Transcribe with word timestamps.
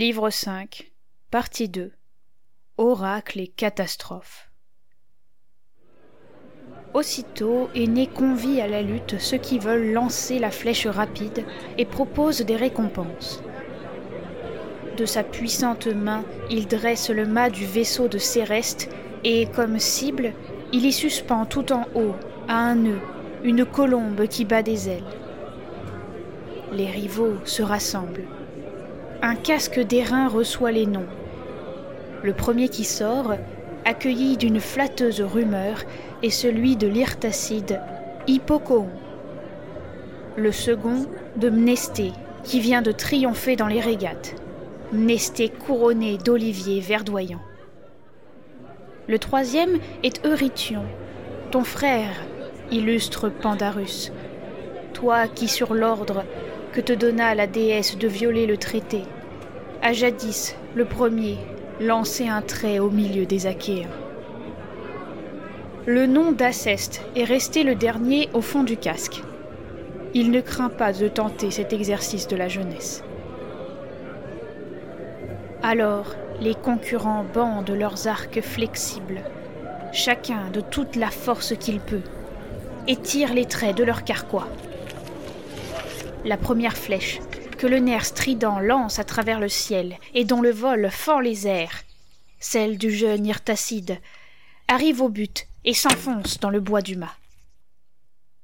Livre 0.00 0.30
5, 0.30 0.92
partie 1.30 1.68
2 1.68 1.92
Oracle 2.78 3.38
et 3.38 3.48
catastrophe. 3.48 4.50
Aussitôt, 6.94 7.68
Aîné 7.74 8.06
convie 8.06 8.62
à 8.62 8.66
la 8.66 8.80
lutte 8.80 9.18
ceux 9.18 9.36
qui 9.36 9.58
veulent 9.58 9.92
lancer 9.92 10.38
la 10.38 10.50
flèche 10.50 10.86
rapide 10.86 11.44
et 11.76 11.84
propose 11.84 12.40
des 12.40 12.56
récompenses. 12.56 13.42
De 14.96 15.04
sa 15.04 15.22
puissante 15.22 15.88
main, 15.88 16.24
il 16.48 16.66
dresse 16.66 17.10
le 17.10 17.26
mât 17.26 17.50
du 17.50 17.66
vaisseau 17.66 18.08
de 18.08 18.16
Céreste 18.16 18.88
et, 19.22 19.48
comme 19.48 19.78
cible, 19.78 20.32
il 20.72 20.86
y 20.86 20.92
suspend 20.92 21.44
tout 21.44 21.72
en 21.72 21.84
haut, 21.94 22.16
à 22.48 22.56
un 22.56 22.76
nœud, 22.76 23.00
une 23.44 23.66
colombe 23.66 24.26
qui 24.28 24.46
bat 24.46 24.62
des 24.62 24.88
ailes. 24.88 25.12
Les 26.72 26.90
rivaux 26.90 27.36
se 27.44 27.62
rassemblent 27.62 28.39
un 29.22 29.34
casque 29.34 29.80
d'airain 29.80 30.28
reçoit 30.28 30.72
les 30.72 30.86
noms. 30.86 31.06
Le 32.22 32.32
premier 32.32 32.68
qui 32.68 32.84
sort, 32.84 33.34
accueilli 33.84 34.36
d'une 34.36 34.60
flatteuse 34.60 35.20
rumeur, 35.20 35.84
est 36.22 36.30
celui 36.30 36.76
de 36.76 36.86
l'Irtacide, 36.86 37.80
Hippocoon. 38.26 38.88
Le 40.36 40.52
second, 40.52 41.06
de 41.36 41.50
Mnesté, 41.50 42.12
qui 42.44 42.60
vient 42.60 42.82
de 42.82 42.92
triompher 42.92 43.56
dans 43.56 43.66
les 43.66 43.80
régates. 43.80 44.34
Mnesté 44.92 45.48
couronné 45.48 46.18
d'oliviers 46.18 46.80
verdoyants. 46.80 47.42
Le 49.06 49.18
troisième 49.18 49.78
est 50.02 50.24
Eurytion, 50.24 50.84
ton 51.50 51.64
frère, 51.64 52.12
illustre 52.70 53.28
Pandarus, 53.28 54.12
toi 54.94 55.26
qui 55.26 55.48
sur 55.48 55.74
l'ordre 55.74 56.24
que 56.72 56.80
te 56.80 56.92
donna 56.92 57.34
la 57.34 57.46
déesse 57.46 57.98
de 57.98 58.06
violer 58.06 58.46
le 58.46 58.56
traité, 58.56 59.02
a 59.82 59.92
jadis, 59.92 60.56
le 60.74 60.84
premier, 60.84 61.36
lancé 61.80 62.28
un 62.28 62.42
trait 62.42 62.78
au 62.78 62.90
milieu 62.90 63.26
des 63.26 63.46
Achéens. 63.46 63.88
Le 65.86 66.06
nom 66.06 66.30
d'Aceste 66.30 67.02
est 67.16 67.24
resté 67.24 67.64
le 67.64 67.74
dernier 67.74 68.28
au 68.34 68.40
fond 68.40 68.62
du 68.62 68.76
casque. 68.76 69.22
Il 70.14 70.30
ne 70.30 70.40
craint 70.40 70.68
pas 70.68 70.92
de 70.92 71.08
tenter 71.08 71.50
cet 71.50 71.72
exercice 71.72 72.28
de 72.28 72.36
la 72.36 72.48
jeunesse. 72.48 73.02
Alors, 75.62 76.14
les 76.40 76.54
concurrents 76.54 77.24
bandent 77.34 77.70
leurs 77.70 78.06
arcs 78.06 78.40
flexibles, 78.40 79.22
chacun 79.92 80.50
de 80.52 80.60
toute 80.60 80.96
la 80.96 81.10
force 81.10 81.56
qu'il 81.56 81.80
peut, 81.80 82.02
et 82.86 82.96
tirent 82.96 83.34
les 83.34 83.46
traits 83.46 83.76
de 83.76 83.84
leur 83.84 84.04
carquois 84.04 84.48
la 86.24 86.36
première 86.36 86.76
flèche 86.76 87.20
que 87.58 87.66
le 87.66 87.78
nerf 87.78 88.04
strident 88.04 88.58
lance 88.58 88.98
à 88.98 89.04
travers 89.04 89.40
le 89.40 89.48
ciel 89.48 89.98
et 90.14 90.24
dont 90.24 90.40
le 90.40 90.50
vol 90.50 90.90
fend 90.90 91.20
les 91.20 91.46
airs, 91.46 91.82
celle 92.38 92.78
du 92.78 92.90
jeune 92.90 93.26
Irtacide, 93.26 93.98
arrive 94.68 95.02
au 95.02 95.08
but 95.08 95.46
et 95.64 95.74
s'enfonce 95.74 96.40
dans 96.40 96.50
le 96.50 96.60
bois 96.60 96.82
du 96.82 96.96
mât. 96.96 97.16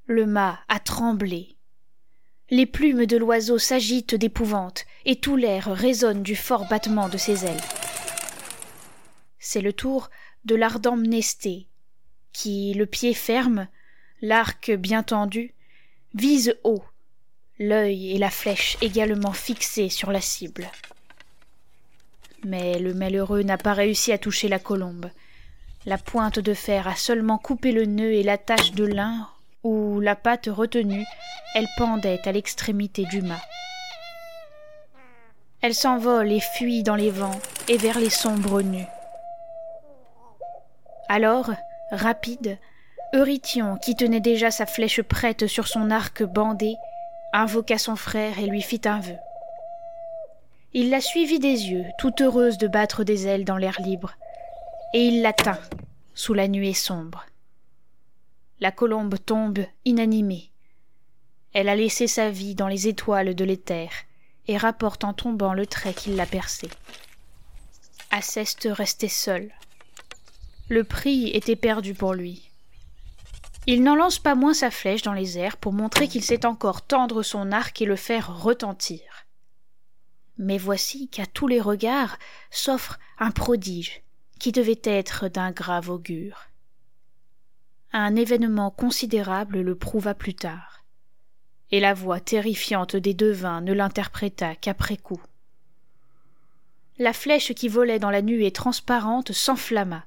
Le 0.05 0.25
mât 0.25 0.59
a 0.69 0.79
tremblé. 0.79 1.55
Les 2.49 2.65
plumes 2.65 3.05
de 3.05 3.17
l'oiseau 3.17 3.57
s'agitent 3.57 4.15
d'épouvante 4.15 4.85
et 5.05 5.19
tout 5.19 5.35
l'air 5.35 5.65
résonne 5.65 6.23
du 6.23 6.35
fort 6.35 6.67
battement 6.67 7.09
de 7.09 7.17
ses 7.17 7.45
ailes. 7.45 7.61
C'est 9.39 9.61
le 9.61 9.73
tour 9.73 10.09
de 10.45 10.55
l'ardent 10.55 10.95
Mnesté, 10.95 11.67
qui, 12.31 12.73
le 12.73 12.85
pied 12.85 13.13
ferme, 13.13 13.67
l'arc 14.21 14.71
bien 14.71 15.03
tendu, 15.03 15.55
vise 16.13 16.55
haut 16.63 16.83
l'œil 17.59 18.15
et 18.15 18.17
la 18.17 18.29
flèche 18.29 18.77
également 18.81 19.33
fixés 19.33 19.89
sur 19.89 20.11
la 20.11 20.21
cible. 20.21 20.69
Mais 22.43 22.79
le 22.79 22.93
malheureux 22.93 23.43
n'a 23.43 23.57
pas 23.57 23.73
réussi 23.73 24.11
à 24.11 24.17
toucher 24.17 24.47
la 24.47 24.59
colombe. 24.59 25.09
La 25.85 25.97
pointe 25.97 26.39
de 26.39 26.53
fer 26.53 26.87
a 26.87 26.95
seulement 26.95 27.37
coupé 27.37 27.71
le 27.71 27.85
nœud 27.85 28.13
et 28.13 28.23
l'attache 28.23 28.71
de 28.71 28.85
lin 28.85 29.27
où, 29.63 29.99
la 29.99 30.15
patte 30.15 30.49
retenue, 30.51 31.05
elle 31.55 31.67
pendait 31.77 32.21
à 32.27 32.31
l'extrémité 32.31 33.05
du 33.05 33.21
mât. 33.21 33.41
Elle 35.61 35.73
s'envole 35.73 36.31
et 36.31 36.39
fuit 36.39 36.83
dans 36.83 36.95
les 36.95 37.09
vents 37.09 37.39
et 37.67 37.77
vers 37.77 37.99
les 37.99 38.11
sombres 38.11 38.61
nues. 38.61 38.85
Alors, 41.09 41.51
rapide, 41.91 42.59
Eurytion, 43.13 43.77
qui 43.77 43.95
tenait 43.95 44.19
déjà 44.19 44.51
sa 44.51 44.65
flèche 44.65 45.01
prête 45.01 45.47
sur 45.47 45.67
son 45.67 45.89
arc 45.89 46.23
bandé, 46.23 46.75
invoqua 47.33 47.77
son 47.77 47.95
frère 47.95 48.39
et 48.39 48.47
lui 48.47 48.61
fit 48.61 48.81
un 48.85 48.99
vœu. 48.99 49.17
Il 50.73 50.89
la 50.89 51.01
suivit 51.01 51.39
des 51.39 51.69
yeux, 51.69 51.85
toute 51.97 52.21
heureuse 52.21 52.57
de 52.57 52.67
battre 52.67 53.03
des 53.03 53.27
ailes 53.27 53.45
dans 53.45 53.57
l'air 53.57 53.81
libre, 53.81 54.13
et 54.93 55.05
il 55.05 55.21
la 55.21 55.33
tint 55.33 55.59
sous 56.13 56.33
la 56.33 56.47
nuée 56.47 56.73
sombre. 56.73 57.25
La 58.59 58.71
colombe 58.71 59.15
tombe 59.23 59.65
inanimée. 59.85 60.51
Elle 61.53 61.69
a 61.69 61.75
laissé 61.75 62.07
sa 62.07 62.29
vie 62.29 62.55
dans 62.55 62.67
les 62.67 62.87
étoiles 62.87 63.35
de 63.35 63.45
l'éther, 63.45 63.89
et 64.47 64.57
rapporte 64.57 65.03
en 65.03 65.13
tombant 65.13 65.53
le 65.53 65.65
trait 65.65 65.93
qui 65.93 66.13
l'a 66.13 66.25
percé. 66.25 66.69
Aceste 68.11 68.67
restait 68.71 69.07
seul. 69.07 69.51
Le 70.69 70.83
prix 70.83 71.29
était 71.29 71.55
perdu 71.55 71.93
pour 71.93 72.13
lui. 72.13 72.46
Il 73.69 73.83
n'en 73.83 73.95
lance 73.95 74.17
pas 74.17 74.33
moins 74.33 74.53
sa 74.53 74.71
flèche 74.71 75.01
dans 75.01 75.13
les 75.13 75.37
airs 75.37 75.57
pour 75.57 75.73
montrer 75.73 76.07
qu'il 76.07 76.23
sait 76.23 76.45
encore 76.45 76.81
tendre 76.81 77.21
son 77.21 77.51
arc 77.51 77.81
et 77.81 77.85
le 77.85 77.97
faire 77.97 78.41
retentir. 78.41 79.01
Mais 80.37 80.57
voici 80.57 81.09
qu'à 81.09 81.25
tous 81.25 81.47
les 81.47 81.59
regards 81.59 82.17
s'offre 82.49 82.97
un 83.19 83.31
prodige 83.31 84.03
qui 84.39 84.53
devait 84.53 84.79
être 84.85 85.27
d'un 85.27 85.51
grave 85.51 85.89
augure. 85.89 86.47
Un 87.91 88.15
événement 88.15 88.71
considérable 88.71 89.59
le 89.59 89.75
prouva 89.75 90.13
plus 90.13 90.35
tard, 90.35 90.85
et 91.71 91.81
la 91.81 91.93
voix 91.93 92.21
terrifiante 92.21 92.95
des 92.95 93.13
devins 93.13 93.59
ne 93.59 93.73
l'interpréta 93.73 94.55
qu'après 94.55 94.95
coup. 94.95 95.21
La 96.99 97.11
flèche 97.11 97.53
qui 97.53 97.67
volait 97.67 97.99
dans 97.99 98.11
la 98.11 98.21
nuée 98.21 98.51
transparente 98.51 99.33
s'enflamma. 99.33 100.05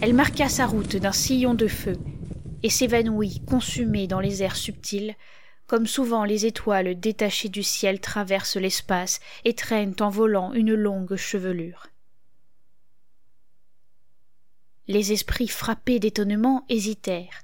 Elle 0.00 0.14
marqua 0.14 0.48
sa 0.48 0.66
route 0.66 0.94
d'un 0.94 1.12
sillon 1.12 1.54
de 1.54 1.66
feu 1.66 1.98
et 2.62 2.70
s'évanouit 2.70 3.40
consumé 3.46 4.06
dans 4.06 4.20
les 4.20 4.42
airs 4.42 4.56
subtils, 4.56 5.14
comme 5.66 5.86
souvent 5.86 6.24
les 6.24 6.46
étoiles 6.46 6.98
détachées 6.98 7.50
du 7.50 7.62
ciel 7.62 8.00
traversent 8.00 8.56
l'espace 8.56 9.20
et 9.44 9.54
traînent 9.54 9.96
en 10.00 10.08
volant 10.08 10.52
une 10.54 10.74
longue 10.74 11.16
chevelure. 11.16 11.86
Les 14.86 15.12
esprits 15.12 15.48
frappés 15.48 16.00
d'étonnement 16.00 16.64
hésitèrent. 16.70 17.42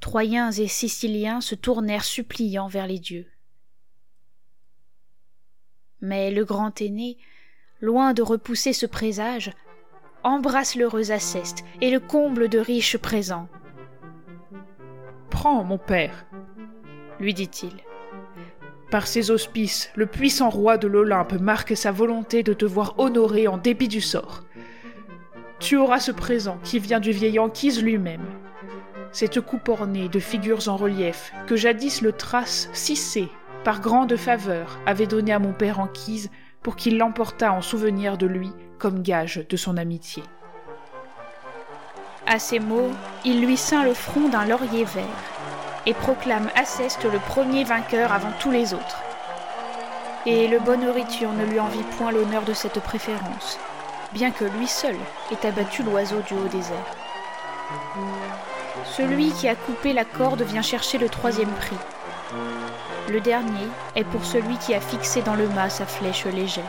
Troyens 0.00 0.52
et 0.52 0.68
Siciliens 0.68 1.40
se 1.40 1.54
tournèrent 1.54 2.04
suppliants 2.04 2.68
vers 2.68 2.86
les 2.86 2.98
dieux. 2.98 3.26
Mais 6.02 6.30
le 6.30 6.44
grand 6.44 6.80
aîné, 6.82 7.16
loin 7.80 8.12
de 8.12 8.20
repousser 8.20 8.74
ce 8.74 8.84
présage, 8.84 9.52
embrasse 10.22 10.74
l'heureux 10.74 11.10
Aceste 11.12 11.64
et 11.80 11.90
le 11.90 12.00
comble 12.00 12.48
de 12.48 12.58
riches 12.58 12.98
présents 12.98 13.48
Prends, 15.32 15.64
mon 15.64 15.78
père, 15.78 16.26
lui 17.18 17.32
dit-il. 17.32 17.72
Par 18.90 19.06
ses 19.06 19.30
auspices, 19.30 19.90
le 19.96 20.04
puissant 20.04 20.50
roi 20.50 20.76
de 20.76 20.86
l'Olympe 20.86 21.40
marque 21.40 21.74
sa 21.74 21.90
volonté 21.90 22.42
de 22.42 22.52
te 22.52 22.66
voir 22.66 22.94
honoré 22.98 23.48
en 23.48 23.56
dépit 23.56 23.88
du 23.88 24.02
sort. 24.02 24.44
Tu 25.58 25.78
auras 25.78 26.00
ce 26.00 26.12
présent 26.12 26.58
qui 26.62 26.78
vient 26.78 27.00
du 27.00 27.12
vieil 27.12 27.38
Anquise 27.38 27.82
lui-même. 27.82 28.26
Cette 29.10 29.40
coupe 29.40 29.70
ornée 29.70 30.10
de 30.10 30.18
figures 30.18 30.68
en 30.68 30.76
relief 30.76 31.32
que 31.46 31.56
jadis 31.56 32.02
le 32.02 32.12
trace 32.12 32.68
Cissé, 32.74 33.30
par 33.64 33.80
grande 33.80 34.16
faveur, 34.16 34.78
avait 34.84 35.06
donné 35.06 35.32
à 35.32 35.38
mon 35.38 35.54
père 35.54 35.80
Anquise 35.80 36.30
pour 36.62 36.76
qu'il 36.76 36.98
l'emportât 36.98 37.54
en 37.54 37.62
souvenir 37.62 38.18
de 38.18 38.26
lui 38.26 38.50
comme 38.78 39.02
gage 39.02 39.46
de 39.48 39.56
son 39.56 39.78
amitié. 39.78 40.22
À 42.26 42.38
ces 42.38 42.60
mots, 42.60 42.90
il 43.24 43.44
lui 43.44 43.56
ceint 43.56 43.82
le 43.82 43.94
front 43.94 44.28
d'un 44.28 44.44
laurier 44.44 44.84
vert 44.84 45.04
et 45.86 45.92
proclame 45.92 46.50
Aceste 46.54 47.04
le 47.04 47.18
premier 47.18 47.64
vainqueur 47.64 48.12
avant 48.12 48.30
tous 48.38 48.52
les 48.52 48.74
autres. 48.74 49.02
Et 50.24 50.46
le 50.46 50.60
bon 50.60 50.80
Eurytion 50.86 51.32
ne 51.32 51.44
lui 51.44 51.58
envie 51.58 51.82
point 51.98 52.12
l'honneur 52.12 52.42
de 52.42 52.54
cette 52.54 52.78
préférence, 52.78 53.58
bien 54.12 54.30
que 54.30 54.44
lui 54.44 54.68
seul 54.68 54.96
ait 55.32 55.46
abattu 55.46 55.82
l'oiseau 55.82 56.20
du 56.20 56.34
haut 56.34 56.48
désert. 56.48 56.76
Celui 58.84 59.32
qui 59.32 59.48
a 59.48 59.56
coupé 59.56 59.92
la 59.92 60.04
corde 60.04 60.42
vient 60.42 60.62
chercher 60.62 60.98
le 60.98 61.08
troisième 61.08 61.50
prix. 61.50 61.76
Le 63.08 63.20
dernier 63.20 63.68
est 63.96 64.04
pour 64.04 64.24
celui 64.24 64.56
qui 64.58 64.74
a 64.74 64.80
fixé 64.80 65.22
dans 65.22 65.34
le 65.34 65.48
mât 65.48 65.70
sa 65.70 65.86
flèche 65.86 66.26
légère. 66.26 66.64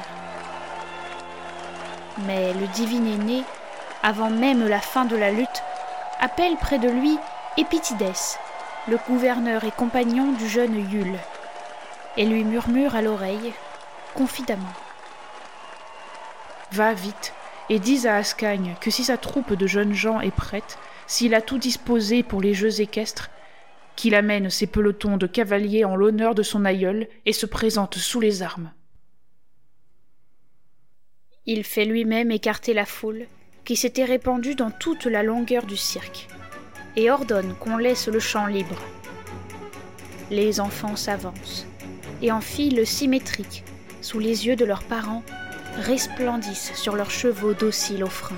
Mais 2.25 2.53
le 2.53 2.65
divin 2.67 3.05
aîné, 3.05 3.43
avant 4.03 4.29
même 4.29 4.67
la 4.67 4.81
fin 4.81 5.05
de 5.05 5.15
la 5.15 5.31
lutte, 5.31 5.63
appelle 6.19 6.57
près 6.57 6.77
de 6.77 6.89
lui 6.89 7.17
Épitidès, 7.57 8.37
le 8.87 8.97
gouverneur 9.07 9.63
et 9.63 9.71
compagnon 9.71 10.33
du 10.33 10.47
jeune 10.47 10.91
Yule, 10.91 11.17
et 12.17 12.25
lui 12.25 12.43
murmure 12.43 12.95
à 12.95 13.01
l'oreille, 13.01 13.53
confidemment. 14.13 14.73
Va 16.71 16.93
vite, 16.93 17.33
et 17.69 17.79
dis 17.79 18.07
à 18.07 18.17
Ascagne 18.17 18.75
que 18.81 18.91
si 18.91 19.05
sa 19.05 19.17
troupe 19.17 19.53
de 19.53 19.67
jeunes 19.67 19.93
gens 19.93 20.19
est 20.19 20.31
prête, 20.31 20.77
s'il 21.07 21.33
a 21.33 21.41
tout 21.41 21.57
disposé 21.57 22.23
pour 22.23 22.41
les 22.41 22.53
jeux 22.53 22.81
équestres, 22.81 23.29
qu'il 23.95 24.15
amène 24.15 24.49
ses 24.49 24.67
pelotons 24.67 25.17
de 25.17 25.27
cavaliers 25.27 25.85
en 25.85 25.95
l'honneur 25.95 26.35
de 26.35 26.43
son 26.43 26.65
aïeul 26.65 27.07
et 27.25 27.33
se 27.33 27.45
présente 27.45 27.95
sous 27.95 28.19
les 28.19 28.41
armes. 28.41 28.71
Il 31.45 31.63
fait 31.63 31.85
lui-même 31.85 32.31
écarter 32.31 32.73
la 32.73 32.85
foule 32.85 33.27
qui 33.65 33.75
s'était 33.75 34.05
répandue 34.05 34.55
dans 34.55 34.71
toute 34.71 35.05
la 35.05 35.23
longueur 35.23 35.65
du 35.65 35.77
cirque 35.77 36.27
et 36.95 37.09
ordonne 37.09 37.55
qu'on 37.59 37.77
laisse 37.77 38.07
le 38.07 38.19
champ 38.19 38.45
libre. 38.45 38.81
Les 40.31 40.59
enfants 40.59 40.95
s'avancent 40.95 41.65
et 42.21 42.31
en 42.31 42.41
file 42.41 42.85
symétrique, 42.85 43.63
sous 44.01 44.19
les 44.19 44.47
yeux 44.47 44.55
de 44.55 44.65
leurs 44.65 44.83
parents, 44.83 45.23
resplendissent 45.77 46.73
sur 46.75 46.95
leurs 46.95 47.11
chevaux 47.11 47.53
dociles 47.53 48.03
au 48.03 48.09
frein. 48.09 48.35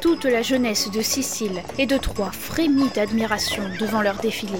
Toute 0.00 0.24
la 0.24 0.42
jeunesse 0.42 0.90
de 0.90 1.02
Sicile 1.02 1.62
et 1.76 1.86
de 1.86 1.96
Troie 1.96 2.30
frémit 2.30 2.88
d'admiration 2.94 3.64
devant 3.80 4.00
leur 4.00 4.16
défilé. 4.16 4.58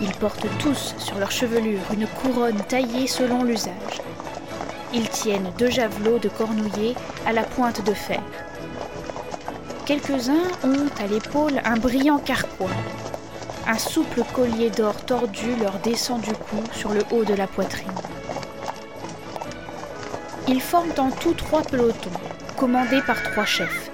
Ils 0.00 0.12
portent 0.12 0.46
tous 0.58 0.94
sur 0.98 1.18
leur 1.18 1.30
chevelure 1.30 1.80
une 1.92 2.06
couronne 2.06 2.62
taillée 2.68 3.06
selon 3.06 3.42
l'usage. 3.42 4.00
Ils 4.96 5.08
tiennent 5.08 5.50
deux 5.58 5.70
javelots 5.70 6.20
de 6.20 6.28
cornouiller 6.28 6.94
à 7.26 7.32
la 7.32 7.42
pointe 7.42 7.84
de 7.84 7.92
fer. 7.92 8.22
Quelques-uns 9.86 10.46
ont 10.62 10.86
à 11.02 11.08
l'épaule 11.08 11.60
un 11.64 11.76
brillant 11.76 12.18
carquois. 12.18 12.70
Un 13.66 13.76
souple 13.76 14.22
collier 14.32 14.70
d'or 14.70 14.94
tordu 15.04 15.56
leur 15.60 15.80
descend 15.80 16.20
du 16.20 16.32
cou 16.32 16.62
sur 16.72 16.90
le 16.90 17.02
haut 17.10 17.24
de 17.24 17.34
la 17.34 17.48
poitrine. 17.48 17.90
Ils 20.46 20.60
forment 20.60 20.94
en 20.98 21.10
tout 21.10 21.34
trois 21.34 21.62
pelotons, 21.62 22.10
commandés 22.56 23.02
par 23.02 23.20
trois 23.20 23.46
chefs. 23.46 23.90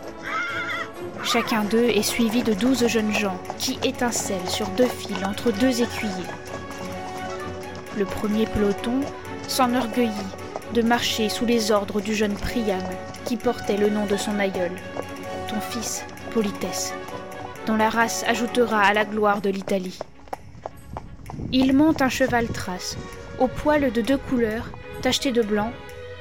Chacun 1.22 1.64
d'eux 1.64 1.88
est 1.88 2.02
suivi 2.02 2.42
de 2.42 2.52
douze 2.52 2.86
jeunes 2.88 3.14
gens 3.14 3.40
qui 3.56 3.78
étincellent 3.84 4.48
sur 4.48 4.66
deux 4.70 4.86
fils 4.86 5.24
entre 5.24 5.50
deux 5.50 5.80
écuyers. 5.80 6.30
Le 7.96 8.04
premier 8.04 8.44
peloton 8.46 9.00
s'enorgueillit 9.48 10.10
de 10.74 10.82
marcher 10.82 11.28
sous 11.28 11.46
les 11.46 11.72
ordres 11.72 12.00
du 12.00 12.14
jeune 12.14 12.34
Priam 12.34 12.82
qui 13.24 13.36
portait 13.36 13.76
le 13.76 13.90
nom 13.90 14.06
de 14.06 14.16
son 14.16 14.38
aïeul, 14.38 14.72
ton 15.48 15.60
fils, 15.60 16.04
Politès, 16.32 16.94
dont 17.66 17.76
la 17.76 17.90
race 17.90 18.24
ajoutera 18.28 18.80
à 18.80 18.92
la 18.92 19.04
gloire 19.04 19.40
de 19.40 19.50
l'Italie. 19.50 19.98
Il 21.52 21.74
monte 21.74 22.02
un 22.02 22.08
cheval 22.08 22.46
trace, 22.46 22.96
au 23.38 23.48
poil 23.48 23.90
de 23.92 24.00
deux 24.00 24.18
couleurs, 24.18 24.70
tacheté 25.02 25.32
de 25.32 25.42
blanc, 25.42 25.72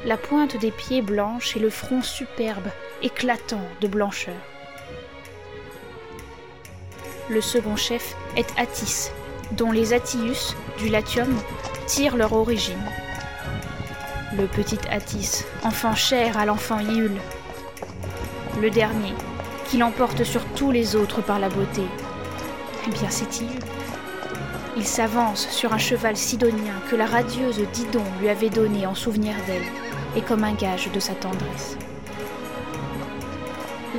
la 0.06 0.18
pointe 0.18 0.58
des 0.58 0.72
pieds 0.72 1.02
blanches 1.02 1.56
et 1.56 1.60
le 1.60 1.70
front 1.70 2.02
superbe, 2.02 2.70
éclatant 3.04 3.62
de 3.82 3.88
blancheur. 3.88 4.36
Le 7.30 7.42
second 7.42 7.76
chef 7.76 8.16
est 8.36 8.52
Attis, 8.58 9.12
dont 9.52 9.72
les 9.72 9.94
Attius, 9.94 10.56
du 10.80 10.90
Latium, 10.90 11.38
tirent 11.86 12.18
leur 12.18 12.34
origine. 12.34 12.76
Le 14.38 14.46
petit 14.46 14.78
Attis, 14.92 15.44
enfant 15.64 15.96
cher 15.96 16.38
à 16.38 16.46
l'enfant 16.46 16.80
Iule. 16.80 17.18
Le 18.62 18.70
dernier, 18.70 19.16
qui 19.66 19.78
l'emporte 19.78 20.24
sur 20.24 20.46
tous 20.54 20.70
les 20.70 20.96
autres 20.96 21.22
par 21.22 21.40
la 21.40 21.50
beauté. 21.50 21.82
Eh 22.86 22.92
bien, 22.92 23.10
c'est 23.10 23.42
Iule. 23.42 23.50
Il 24.78 24.86
s'avance 24.86 25.50
sur 25.50 25.74
un 25.74 25.80
cheval 25.80 26.16
sidonien 26.16 26.76
que 26.92 26.96
la 26.96 27.08
radieuse 27.08 27.60
Didon 27.74 28.04
lui 28.22 28.30
avait 28.30 28.52
donné 28.52 28.86
en 28.86 28.94
souvenir 28.94 29.34
d'elle, 29.48 29.66
et 30.16 30.22
comme 30.22 30.44
un 30.44 30.54
gage 30.54 30.92
de 30.92 31.00
sa 31.00 31.14
tendresse. 31.16 31.76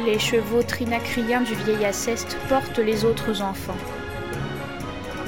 Les 0.07 0.21
chevaux 0.21 0.63
trinacriens 0.63 1.41
du 1.41 1.55
vieil 1.55 1.85
Aceste 1.85 2.39
portent 2.49 2.79
les 2.79 3.05
autres 3.05 3.43
enfants. 3.43 3.77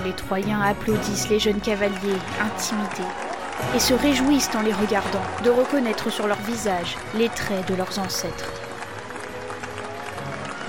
Les 0.04 0.12
Troyens 0.12 0.60
applaudissent 0.60 1.28
les 1.28 1.40
jeunes 1.40 1.60
cavaliers, 1.60 2.20
intimidés, 2.40 3.10
et 3.74 3.78
se 3.78 3.94
réjouissent 3.94 4.54
en 4.54 4.62
les 4.62 4.72
regardant 4.72 5.22
de 5.44 5.50
reconnaître 5.50 6.10
sur 6.10 6.26
leur 6.26 6.40
visage 6.40 6.96
les 7.14 7.28
traits 7.28 7.68
de 7.68 7.74
leurs 7.74 7.98
ancêtres. 7.98 8.52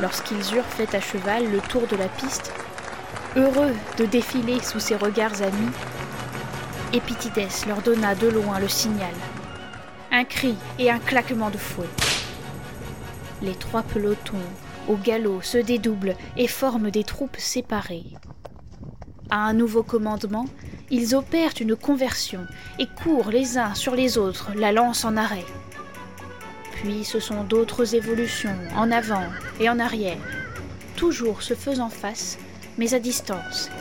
Lorsqu'ils 0.01 0.56
eurent 0.56 0.66
fait 0.66 0.95
à 0.95 1.01
cheval 1.01 1.51
le 1.51 1.60
tour 1.60 1.88
de 1.88 1.95
la 1.95 2.07
piste, 2.07 2.51
heureux 3.36 3.74
de 3.98 4.06
défiler 4.06 4.60
sous 4.62 4.79
ses 4.79 4.96
regards 4.96 5.41
amis, 5.41 5.72
Épitidès 6.94 7.65
leur 7.68 7.82
donna 7.82 8.13
de 8.13 8.27
loin 8.27 8.60
le 8.60 8.68
signal. 8.68 9.13
Un 10.12 10.25
cri 10.25 10.56
et 10.77 10.91
un 10.91 11.00
claquement 11.00 11.50
de 11.50 11.58
fouet. 11.58 11.89
Les 13.41 13.56
trois 13.56 13.82
pelotons, 13.82 14.38
au 14.88 14.96
galop, 14.96 15.41
se 15.41 15.58
dédoublent 15.58 16.15
et 16.38 16.48
forment 16.48 16.91
des 16.91 17.03
troupes 17.03 17.38
séparées. 17.39 18.06
À 19.32 19.38
un 19.38 19.53
nouveau 19.53 19.82
commandement, 19.82 20.46
ils 20.94 21.16
opèrent 21.16 21.56
une 21.60 21.76
conversion 21.76 22.46
et 22.78 22.86
courent 22.86 23.32
les 23.32 23.58
uns 23.58 23.74
sur 23.74 23.96
les 23.96 24.20
autres, 24.20 24.52
la 24.56 24.72
lance 24.72 25.06
en 25.06 25.18
arrêt. 25.18 25.46
Puis 26.74 27.04
ce 27.04 27.20
sont 27.20 27.44
d'autres 27.44 27.96
évolutions, 27.96 28.56
en 28.78 28.92
avant 28.92 29.26
et 29.60 29.70
en 29.70 29.80
arrière, 29.80 30.22
toujours 30.96 31.42
se 31.42 31.56
faisant 31.56 31.90
face, 31.90 32.38
mais 32.78 32.94
à 32.94 33.00
distance, 33.00 33.72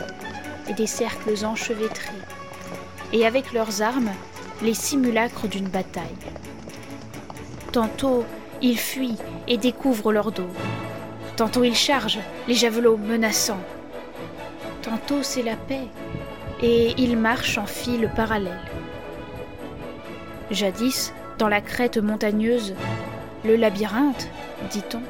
et 0.71 0.73
des 0.73 0.87
cercles 0.87 1.45
enchevêtrés, 1.45 2.23
et 3.13 3.27
avec 3.27 3.53
leurs 3.53 3.83
armes, 3.83 4.13
les 4.63 4.75
simulacres 4.75 5.49
d'une 5.49 5.69
bataille. 5.69 6.05
Tantôt, 7.73 8.25
ils 8.63 8.79
fuient 8.79 9.19
et 9.49 9.59
découvrent 9.59 10.13
leur 10.13 10.33
dos. 10.33 10.51
Tantôt 11.37 11.63
ils 11.63 11.77
chargent, 11.77 12.21
les 12.49 12.55
javelots 12.55 12.97
menaçants. 12.97 13.63
Tantôt 14.81 15.23
c'est 15.23 15.43
la 15.43 15.57
paix, 15.57 15.89
et 16.63 16.95
ils 16.97 17.17
marchent 17.17 17.59
en 17.59 17.67
file 17.67 18.11
parallèle. 18.15 18.59
Jadis, 20.51 21.13
dans 21.39 21.49
la 21.49 21.61
crête 21.61 21.99
montagneuse, 21.99 22.75
le 23.45 23.57
labyrinthe, 23.57 24.29
dit-on, 24.71 25.03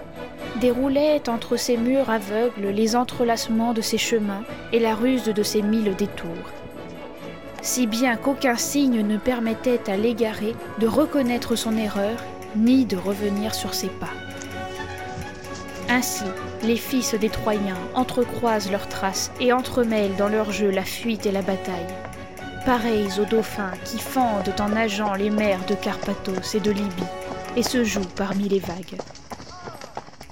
déroulait 0.61 1.29
entre 1.29 1.57
ces 1.57 1.77
murs 1.77 2.11
aveugles 2.11 2.69
les 2.69 2.97
entrelacements 2.97 3.73
de 3.73 3.81
ses 3.81 3.99
chemins 3.99 4.45
et 4.73 4.79
la 4.79 4.95
ruse 4.95 5.25
de 5.25 5.43
ses 5.43 5.63
mille 5.63 5.95
détours. 5.97 6.51
Si 7.61 7.87
bien 7.87 8.17
qu'aucun 8.17 8.57
signe 8.57 9.07
ne 9.07 9.19
permettait 9.19 9.91
à 9.91 9.97
l'égaré 9.97 10.55
de 10.79 10.87
reconnaître 10.87 11.55
son 11.55 11.77
erreur 11.77 12.17
ni 12.57 12.85
de 12.85 12.97
revenir 12.97 13.55
sur 13.55 13.75
ses 13.75 13.89
pas. 13.89 14.22
Ainsi, 15.93 16.25
les 16.63 16.79
fils 16.79 17.15
des 17.15 17.29
Troyens 17.29 17.77
entrecroisent 17.95 18.71
leurs 18.71 18.89
traces 18.89 19.31
et 19.41 19.53
entremêlent 19.53 20.17
dans 20.17 20.31
leur 20.31 20.51
jeu 20.51 20.71
la 20.71 20.85
fuite 20.85 21.27
et 21.27 21.33
la 21.33 21.43
bataille, 21.43 21.95
pareils 22.65 23.21
aux 23.21 23.27
dauphins 23.27 23.73
qui 23.85 23.99
fendent 23.99 24.55
en 24.59 24.71
nageant 24.71 25.13
les 25.13 25.29
mers 25.29 25.63
de 25.67 25.75
Carpathos 25.75 26.55
et 26.55 26.61
de 26.61 26.71
Libye 26.71 27.05
et 27.57 27.63
se 27.63 27.85
jouent 27.85 28.09
parmi 28.17 28.49
les 28.49 28.59
vagues. 28.59 28.97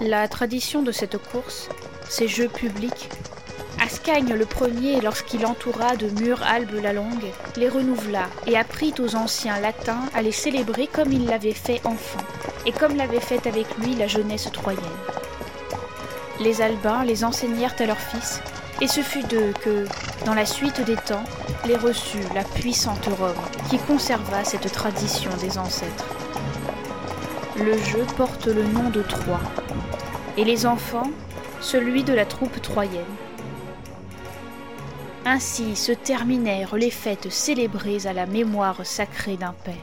La 0.00 0.28
tradition 0.28 0.80
de 0.82 0.92
cette 0.92 1.18
course, 1.18 1.68
ces 2.08 2.26
jeux 2.26 2.48
publics, 2.48 3.10
Ascagne 3.84 4.32
le 4.32 4.46
premier, 4.46 5.02
lorsqu'il 5.02 5.44
entoura 5.44 5.94
de 5.96 6.08
murs 6.22 6.42
Albe 6.42 6.80
la 6.82 6.94
Longue, 6.94 7.32
les 7.56 7.68
renouvela 7.68 8.28
et 8.46 8.56
apprit 8.56 8.94
aux 8.98 9.14
anciens 9.14 9.60
latins 9.60 10.04
à 10.14 10.22
les 10.22 10.32
célébrer 10.32 10.86
comme 10.86 11.12
il 11.12 11.26
l'avait 11.26 11.52
fait 11.52 11.84
enfant, 11.84 12.24
et 12.64 12.72
comme 12.72 12.96
l'avait 12.96 13.20
fait 13.20 13.46
avec 13.46 13.66
lui 13.78 13.94
la 13.94 14.06
jeunesse 14.06 14.48
troyenne. 14.52 14.80
Les 16.40 16.62
Albins 16.62 17.04
les 17.04 17.22
enseignèrent 17.22 17.74
à 17.78 17.84
leurs 17.84 18.00
fils, 18.00 18.40
et 18.80 18.88
ce 18.88 19.02
fut 19.02 19.22
d'eux 19.24 19.52
que, 19.62 19.84
dans 20.24 20.32
la 20.32 20.46
suite 20.46 20.80
des 20.80 20.96
temps, 20.96 21.24
les 21.66 21.76
reçut 21.76 22.24
la 22.34 22.44
puissante 22.44 23.04
Rome, 23.18 23.34
qui 23.68 23.76
conserva 23.76 24.42
cette 24.42 24.72
tradition 24.72 25.30
des 25.36 25.58
ancêtres. 25.58 26.06
Le 27.58 27.76
jeu 27.76 28.06
porte 28.16 28.46
le 28.46 28.64
nom 28.64 28.88
de 28.88 29.02
Troie, 29.02 29.42
et 30.38 30.44
les 30.44 30.64
enfants, 30.64 31.10
celui 31.60 32.04
de 32.04 32.14
la 32.14 32.24
troupe 32.24 32.62
troyenne. 32.62 33.04
Ainsi 35.26 35.76
se 35.76 35.92
terminèrent 35.92 36.74
les 36.74 36.90
fêtes 36.90 37.30
célébrées 37.30 38.06
à 38.06 38.14
la 38.14 38.24
mémoire 38.24 38.86
sacrée 38.86 39.36
d'un 39.36 39.54
père. 39.62 39.74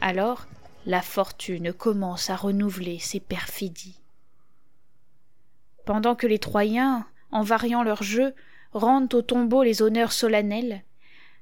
Alors, 0.00 0.46
la 0.84 1.00
fortune 1.00 1.72
commence 1.72 2.28
à 2.28 2.34
renouveler 2.34 2.98
ses 2.98 3.20
perfidies. 3.20 4.01
Pendant 5.84 6.14
que 6.14 6.26
les 6.26 6.38
Troyens, 6.38 7.06
en 7.30 7.42
variant 7.42 7.82
leur 7.82 8.02
jeu, 8.02 8.34
rendent 8.72 9.12
au 9.14 9.22
tombeau 9.22 9.62
les 9.62 9.82
honneurs 9.82 10.12
solennels, 10.12 10.84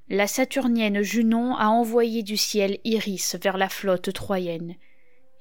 la 0.08 0.26
saturnienne 0.26 1.02
Junon 1.02 1.54
a 1.56 1.66
envoyé 1.66 2.22
du 2.22 2.36
ciel 2.36 2.78
Iris 2.84 3.36
vers 3.40 3.56
la 3.56 3.68
flotte 3.68 4.12
troyenne 4.12 4.74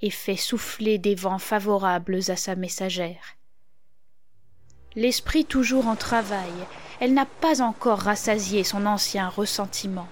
et 0.02 0.12
fait 0.12 0.36
souffler 0.36 1.00
des 1.00 1.16
vents 1.16 1.40
favorables 1.40 2.20
à 2.28 2.36
sa 2.36 2.56
messagère. 2.56 3.36
L'esprit 4.96 5.46
toujours 5.46 5.88
en 5.88 5.96
travail, 5.96 6.52
elle 7.00 7.14
n'a 7.14 7.26
pas 7.26 7.62
encore 7.62 8.00
rassasié 8.00 8.64
son 8.64 8.86
ancien 8.86 9.28
ressentiment. 9.28 10.08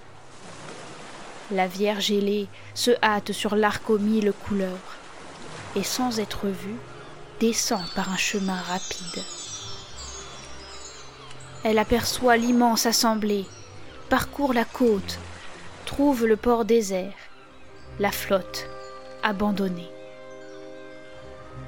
La 1.52 1.68
Vierge 1.68 2.12
ailée 2.12 2.48
se 2.74 2.92
hâte 3.04 3.32
sur 3.32 3.56
l'arc 3.56 3.90
aux 3.90 4.00
mille 4.00 4.34
couleurs, 4.46 4.98
et 5.76 5.84
sans 5.84 6.20
être 6.20 6.48
vue, 6.48 6.76
descend 7.40 7.86
par 7.96 8.12
un 8.12 8.18
chemin 8.18 8.56
rapide. 8.56 9.24
Elle 11.64 11.80
aperçoit 11.80 12.38
l'immense 12.38 12.86
assemblée, 12.86 13.46
parcourt 14.10 14.54
la 14.54 14.66
côte, 14.66 15.20
trouve 15.86 16.26
le 16.26 16.38
port 16.38 16.66
désert, 16.66 17.14
la 18.00 18.12
flotte 18.12 18.68
abandonnée. 19.24 19.90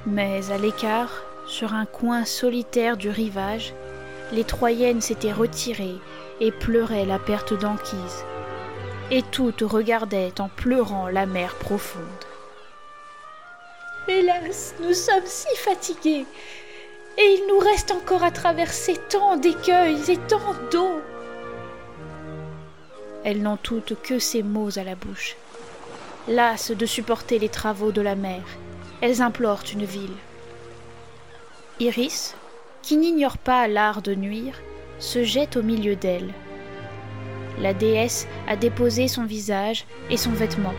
Mais 0.06 0.50
à 0.50 0.58
l'écart, 0.58 1.22
sur 1.46 1.74
un 1.74 1.86
coin 1.86 2.24
solitaire 2.24 2.96
du 2.96 3.10
rivage, 3.10 3.74
les 4.32 4.44
Troyennes 4.44 5.00
s'étaient 5.00 5.32
retirées 5.32 5.98
et 6.40 6.52
pleuraient 6.52 7.04
la 7.04 7.18
perte 7.18 7.52
d'Anquise, 7.52 8.24
et 9.10 9.22
toutes 9.22 9.62
regardaient 9.62 10.40
en 10.40 10.48
pleurant 10.48 11.08
la 11.08 11.26
mer 11.26 11.56
profonde. 11.56 12.29
Hélas, 14.10 14.74
nous 14.80 14.92
sommes 14.92 15.26
si 15.26 15.54
fatigués, 15.56 16.26
et 17.16 17.22
il 17.22 17.44
nous 17.48 17.60
reste 17.60 17.92
encore 17.92 18.24
à 18.24 18.32
traverser 18.32 18.96
tant 19.08 19.36
d'écueils 19.36 20.10
et 20.10 20.16
tant 20.16 20.54
d'eau. 20.72 21.00
Elles 23.22 23.40
n'ont 23.40 23.56
toutes 23.56 24.02
que 24.02 24.18
ces 24.18 24.42
mots 24.42 24.76
à 24.78 24.82
la 24.82 24.96
bouche. 24.96 25.36
Lasses 26.26 26.72
de 26.72 26.86
supporter 26.86 27.38
les 27.38 27.48
travaux 27.48 27.92
de 27.92 28.00
la 28.00 28.16
mer, 28.16 28.42
elles 29.00 29.22
implorent 29.22 29.64
une 29.72 29.84
ville. 29.84 30.16
Iris, 31.78 32.34
qui 32.82 32.96
n'ignore 32.96 33.38
pas 33.38 33.68
l'art 33.68 34.02
de 34.02 34.16
nuire, 34.16 34.60
se 34.98 35.22
jette 35.22 35.56
au 35.56 35.62
milieu 35.62 35.94
d'elles. 35.94 36.34
La 37.60 37.74
déesse 37.74 38.26
a 38.48 38.56
déposé 38.56 39.06
son 39.06 39.24
visage 39.24 39.86
et 40.10 40.16
son 40.16 40.32
vêtement. 40.32 40.74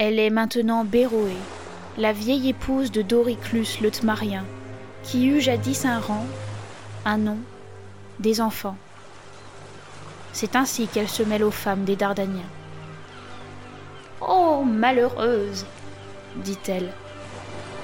Elle 0.00 0.20
est 0.20 0.30
maintenant 0.30 0.84
Béroé, 0.84 1.34
la 1.96 2.12
vieille 2.12 2.50
épouse 2.50 2.92
de 2.92 3.02
Doriclus 3.02 3.80
le 3.80 3.90
Tmarien, 3.90 4.44
qui 5.02 5.26
eut 5.26 5.40
jadis 5.40 5.84
un 5.84 5.98
rang, 5.98 6.24
un 7.04 7.18
nom, 7.18 7.38
des 8.20 8.40
enfants. 8.40 8.76
C'est 10.32 10.54
ainsi 10.54 10.86
qu'elle 10.86 11.08
se 11.08 11.24
mêle 11.24 11.42
aux 11.42 11.50
femmes 11.50 11.82
des 11.82 11.96
Dardaniens. 11.96 12.48
Oh, 14.20 14.62
malheureuse, 14.64 15.66
dit-elle, 16.36 16.92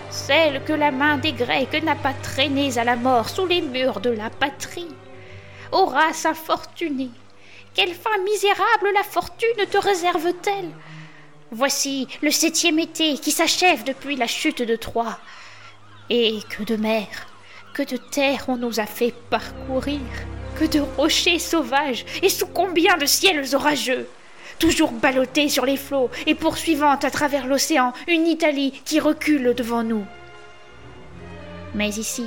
celle 0.08 0.62
que 0.62 0.72
la 0.72 0.92
main 0.92 1.18
des 1.18 1.32
Grecs 1.32 1.82
n'a 1.82 1.96
pas 1.96 2.12
traînée 2.12 2.78
à 2.78 2.84
la 2.84 2.94
mort 2.94 3.28
sous 3.28 3.46
les 3.46 3.60
murs 3.60 3.98
de 3.98 4.10
la 4.10 4.30
patrie. 4.30 4.94
Ô 5.72 5.86
race 5.86 6.26
infortunée, 6.26 7.10
quelle 7.74 7.92
fin 7.92 8.16
misérable 8.24 8.94
la 8.94 9.02
fortune 9.02 9.66
te 9.68 9.78
réserve-t-elle 9.78 10.70
Voici 11.56 12.08
le 12.20 12.32
septième 12.32 12.80
été 12.80 13.16
qui 13.16 13.30
s'achève 13.30 13.84
depuis 13.84 14.16
la 14.16 14.26
chute 14.26 14.60
de 14.60 14.74
Troie. 14.74 15.20
Et 16.10 16.40
que 16.50 16.64
de 16.64 16.74
mer, 16.74 17.06
que 17.74 17.84
de 17.84 17.96
terre 17.96 18.46
on 18.48 18.56
nous 18.56 18.80
a 18.80 18.86
fait 18.86 19.14
parcourir, 19.30 20.00
que 20.58 20.64
de 20.64 20.80
rochers 20.80 21.38
sauvages, 21.38 22.04
et 22.22 22.28
sous 22.28 22.48
combien 22.48 22.96
de 22.96 23.06
ciels 23.06 23.54
orageux 23.54 24.08
toujours 24.58 24.90
ballottés 24.90 25.48
sur 25.48 25.64
les 25.64 25.76
flots 25.76 26.10
et 26.26 26.34
poursuivant 26.34 26.90
à 26.90 27.10
travers 27.10 27.46
l'océan 27.46 27.92
une 28.08 28.26
Italie 28.26 28.72
qui 28.84 28.98
recule 28.98 29.54
devant 29.54 29.84
nous. 29.84 30.04
Mais 31.74 31.90
ici, 31.90 32.26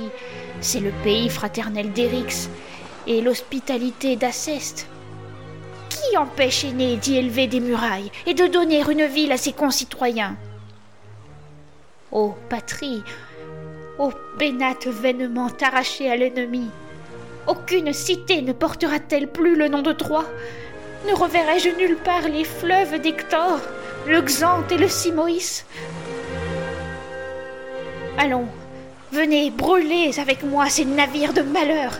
c'est 0.62 0.80
le 0.80 0.92
pays 1.04 1.28
fraternel 1.28 1.92
d'Érix 1.92 2.48
et 3.06 3.20
l'hospitalité 3.20 4.16
d'Aceste 4.16 4.86
qui 5.98 6.16
empêche 6.16 6.64
Aîné 6.64 6.96
d'y 6.96 7.16
élever 7.16 7.46
des 7.46 7.60
murailles 7.60 8.10
et 8.26 8.34
de 8.34 8.46
donner 8.46 8.82
une 8.88 9.06
ville 9.06 9.32
à 9.32 9.36
ses 9.36 9.52
concitoyens? 9.52 10.36
Ô 12.12 12.34
patrie, 12.48 13.02
ô 13.98 14.10
pénate 14.38 14.86
vainement 14.86 15.50
arrachée 15.60 16.10
à 16.10 16.16
l'ennemi, 16.16 16.68
aucune 17.46 17.92
cité 17.92 18.42
ne 18.42 18.52
portera-t-elle 18.52 19.28
plus 19.28 19.56
le 19.56 19.68
nom 19.68 19.82
de 19.82 19.92
Troie? 19.92 20.24
Ne 21.06 21.14
reverrai-je 21.14 21.70
nulle 21.76 21.96
part 21.96 22.28
les 22.28 22.44
fleuves 22.44 23.00
d'Hector, 23.00 23.60
le 24.06 24.20
Xanthe 24.20 24.72
et 24.72 24.78
le 24.78 24.88
Simoïs? 24.88 25.64
Allons, 28.16 28.46
Venez, 29.10 29.50
brûlez 29.50 30.18
avec 30.20 30.42
moi 30.42 30.68
ces 30.68 30.84
navires 30.84 31.32
de 31.32 31.40
malheur. 31.40 31.92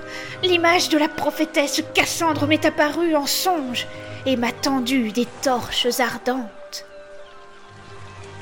L'image 0.42 0.90
de 0.90 0.98
la 0.98 1.08
prophétesse 1.08 1.82
Cassandre 1.94 2.46
m'est 2.46 2.66
apparue 2.66 3.16
en 3.16 3.26
songe 3.26 3.86
et 4.26 4.36
m'a 4.36 4.52
tendu 4.52 5.10
des 5.10 5.26
torches 5.42 6.00
ardentes. 6.00 6.84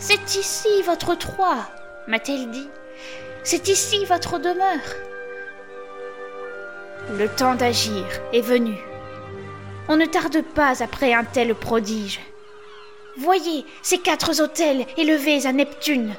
C'est 0.00 0.34
ici 0.34 0.82
votre 0.84 1.14
Troie, 1.14 1.68
m'a-t-elle 2.08 2.50
dit. 2.50 2.68
C'est 3.44 3.68
ici 3.68 4.04
votre 4.04 4.38
demeure. 4.38 4.96
Le 7.12 7.28
temps 7.28 7.54
d'agir 7.54 8.04
est 8.32 8.40
venu. 8.40 8.74
On 9.88 9.96
ne 9.96 10.06
tarde 10.06 10.42
pas 10.42 10.82
après 10.82 11.14
un 11.14 11.22
tel 11.22 11.54
prodige. 11.54 12.18
Voyez 13.16 13.64
ces 13.82 13.98
quatre 13.98 14.42
autels 14.42 14.84
élevés 14.96 15.46
à 15.46 15.52
Neptune. 15.52 16.14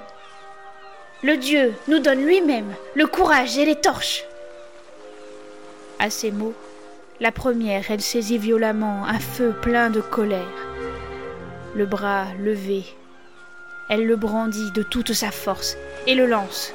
Le 1.24 1.36
Dieu 1.36 1.74
nous 1.88 1.98
donne 1.98 2.24
lui-même 2.24 2.72
le 2.94 3.08
courage 3.08 3.58
et 3.58 3.66
les 3.66 3.76
torches. 3.76 4.24
À 5.98 6.12
ces 6.12 6.30
mots, 6.30 6.54
la 7.20 7.32
première, 7.32 7.90
elle 7.90 8.02
saisit 8.02 8.38
violemment 8.38 9.04
un 9.04 9.18
feu 9.18 9.52
plein 9.60 9.90
de 9.90 10.00
colère. 10.00 10.46
Le 11.74 11.88
bras 11.88 12.26
levé, 12.40 12.86
elle 13.90 14.06
le 14.06 14.16
brandit 14.16 14.72
de 14.74 14.84
toute 14.84 15.14
sa 15.14 15.32
force 15.32 15.76
et 16.06 16.14
le 16.14 16.28
lance. 16.28 16.72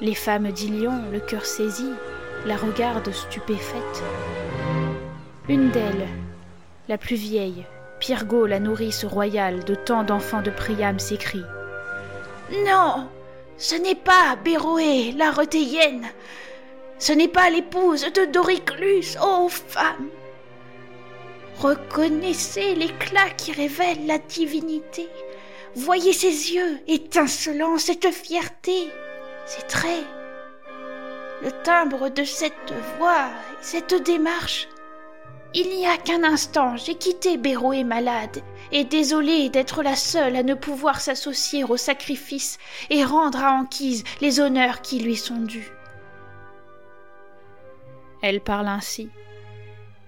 Les 0.00 0.16
femmes 0.16 0.50
d'Ilion, 0.50 1.04
le 1.12 1.20
cœur 1.20 1.46
saisi, 1.46 1.90
la 2.46 2.56
regardent 2.56 3.12
stupéfaite. 3.12 4.02
Une 5.48 5.70
d'elles, 5.70 6.08
la 6.88 6.98
plus 6.98 7.14
vieille, 7.14 7.64
Pyrgo, 8.00 8.46
la 8.46 8.58
nourrice 8.58 9.04
royale 9.04 9.62
de 9.62 9.76
tant 9.76 10.02
d'enfants 10.02 10.42
de 10.42 10.50
Priam, 10.50 10.98
s'écrie 10.98 11.44
non, 12.50 13.08
ce 13.56 13.74
n'est 13.76 13.94
pas 13.94 14.36
Béroé, 14.36 15.12
la 15.16 15.30
Rothéienne. 15.30 16.08
Ce 16.98 17.12
n'est 17.12 17.28
pas 17.28 17.50
l'épouse 17.50 18.04
de 18.12 18.24
Doriclus, 18.26 19.16
ô 19.20 19.48
femme. 19.48 20.08
Reconnaissez 21.58 22.74
l'éclat 22.74 23.30
qui 23.36 23.52
révèle 23.52 24.06
la 24.06 24.18
divinité. 24.18 25.08
Voyez 25.74 26.12
ses 26.12 26.52
yeux 26.52 26.78
étincelants, 26.86 27.78
cette 27.78 28.10
fierté, 28.10 28.88
ses 29.46 29.62
traits. 29.66 30.04
Le 31.42 31.50
timbre 31.62 32.08
de 32.08 32.24
cette 32.24 32.72
voix 32.98 33.26
et 33.52 33.62
cette 33.64 33.94
démarche. 33.94 34.68
Il 35.54 35.68
n'y 35.68 35.86
a 35.86 35.98
qu'un 35.98 36.24
instant, 36.24 36.76
j'ai 36.76 36.94
quitté 36.94 37.36
Béroé 37.36 37.84
malade, 37.84 38.42
et 38.70 38.84
désolée 38.84 39.50
d'être 39.50 39.82
la 39.82 39.96
seule 39.96 40.36
à 40.36 40.42
ne 40.42 40.54
pouvoir 40.54 41.00
s'associer 41.00 41.62
au 41.62 41.76
sacrifice 41.76 42.58
et 42.88 43.04
rendre 43.04 43.44
à 43.44 43.52
Anquise 43.52 44.02
les 44.22 44.40
honneurs 44.40 44.80
qui 44.80 45.00
lui 45.00 45.16
sont 45.16 45.40
dus. 45.40 45.70
Elle 48.22 48.40
parle 48.40 48.68
ainsi, 48.68 49.10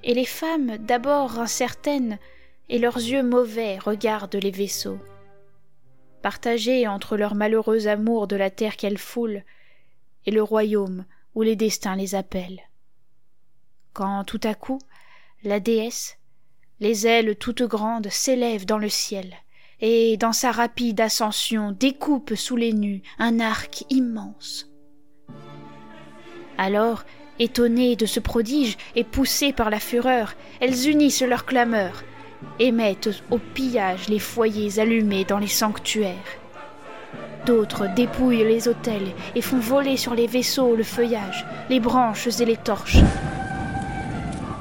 et 0.03 0.15
les 0.15 0.25
femmes, 0.25 0.79
d'abord 0.79 1.39
incertaines, 1.39 2.19
et 2.71 2.79
leurs 2.79 2.97
yeux 2.97 3.23
mauvais 3.23 3.79
regardent 3.79 4.37
les 4.37 4.51
vaisseaux. 4.51 4.99
Partagés 6.23 6.89
entre 6.89 7.19
leur 7.19 7.35
malheureux 7.35 7.87
amour 7.87 8.27
de 8.27 8.37
la 8.37 8.49
terre 8.49 8.77
qu'elles 8.77 8.97
foulent, 8.97 9.45
et 10.25 10.31
le 10.31 10.43
royaume 10.43 11.05
où 11.35 11.43
les 11.43 11.57
destins 11.57 11.97
les 11.97 12.15
appellent. 12.15 12.63
Quand 13.93 14.25
tout 14.25 14.41
à 14.43 14.55
coup, 14.55 14.79
la 15.45 15.61
déesse, 15.61 16.17
les 16.81 17.07
ailes 17.07 17.37
toutes 17.37 17.63
grandes, 17.63 18.09
s'élève 18.11 18.65
dans 18.65 18.79
le 18.79 18.89
ciel, 18.89 19.35
et 19.81 20.17
dans 20.17 20.33
sa 20.33 20.51
rapide 20.51 21.01
ascension 21.01 21.73
découpe 21.73 22.35
sous 22.35 22.57
les 22.57 22.73
nues 22.73 23.03
un 23.19 23.41
arc 23.41 23.85
immense. 23.91 24.71
Alors, 26.57 27.05
étonnées 27.39 27.97
de 27.97 28.07
ce 28.07 28.21
prodige 28.21 28.77
et 28.97 29.05
poussées 29.05 29.53
par 29.53 29.69
la 29.69 29.81
fureur, 29.81 30.35
elles 30.61 30.89
unissent 30.89 31.23
leurs 31.23 31.45
clameurs, 31.45 32.05
et 32.59 32.73
mettent 32.73 33.23
au 33.31 33.39
pillage 33.39 34.09
les 34.09 34.19
foyers 34.19 34.79
allumés 34.79 35.25
dans 35.25 35.39
les 35.39 35.47
sanctuaires. 35.47 36.39
D'autres 37.47 37.87
dépouillent 37.95 38.45
les 38.45 38.69
autels 38.69 39.13
et 39.35 39.43
font 39.43 39.59
voler 39.59 39.97
sur 39.99 40.15
les 40.15 40.27
vaisseaux 40.27 40.75
le 40.75 40.85
feuillage, 40.85 41.45
les 41.69 41.81
branches 41.81 42.29
et 42.41 42.45
les 42.45 42.57
torches. 42.57 43.03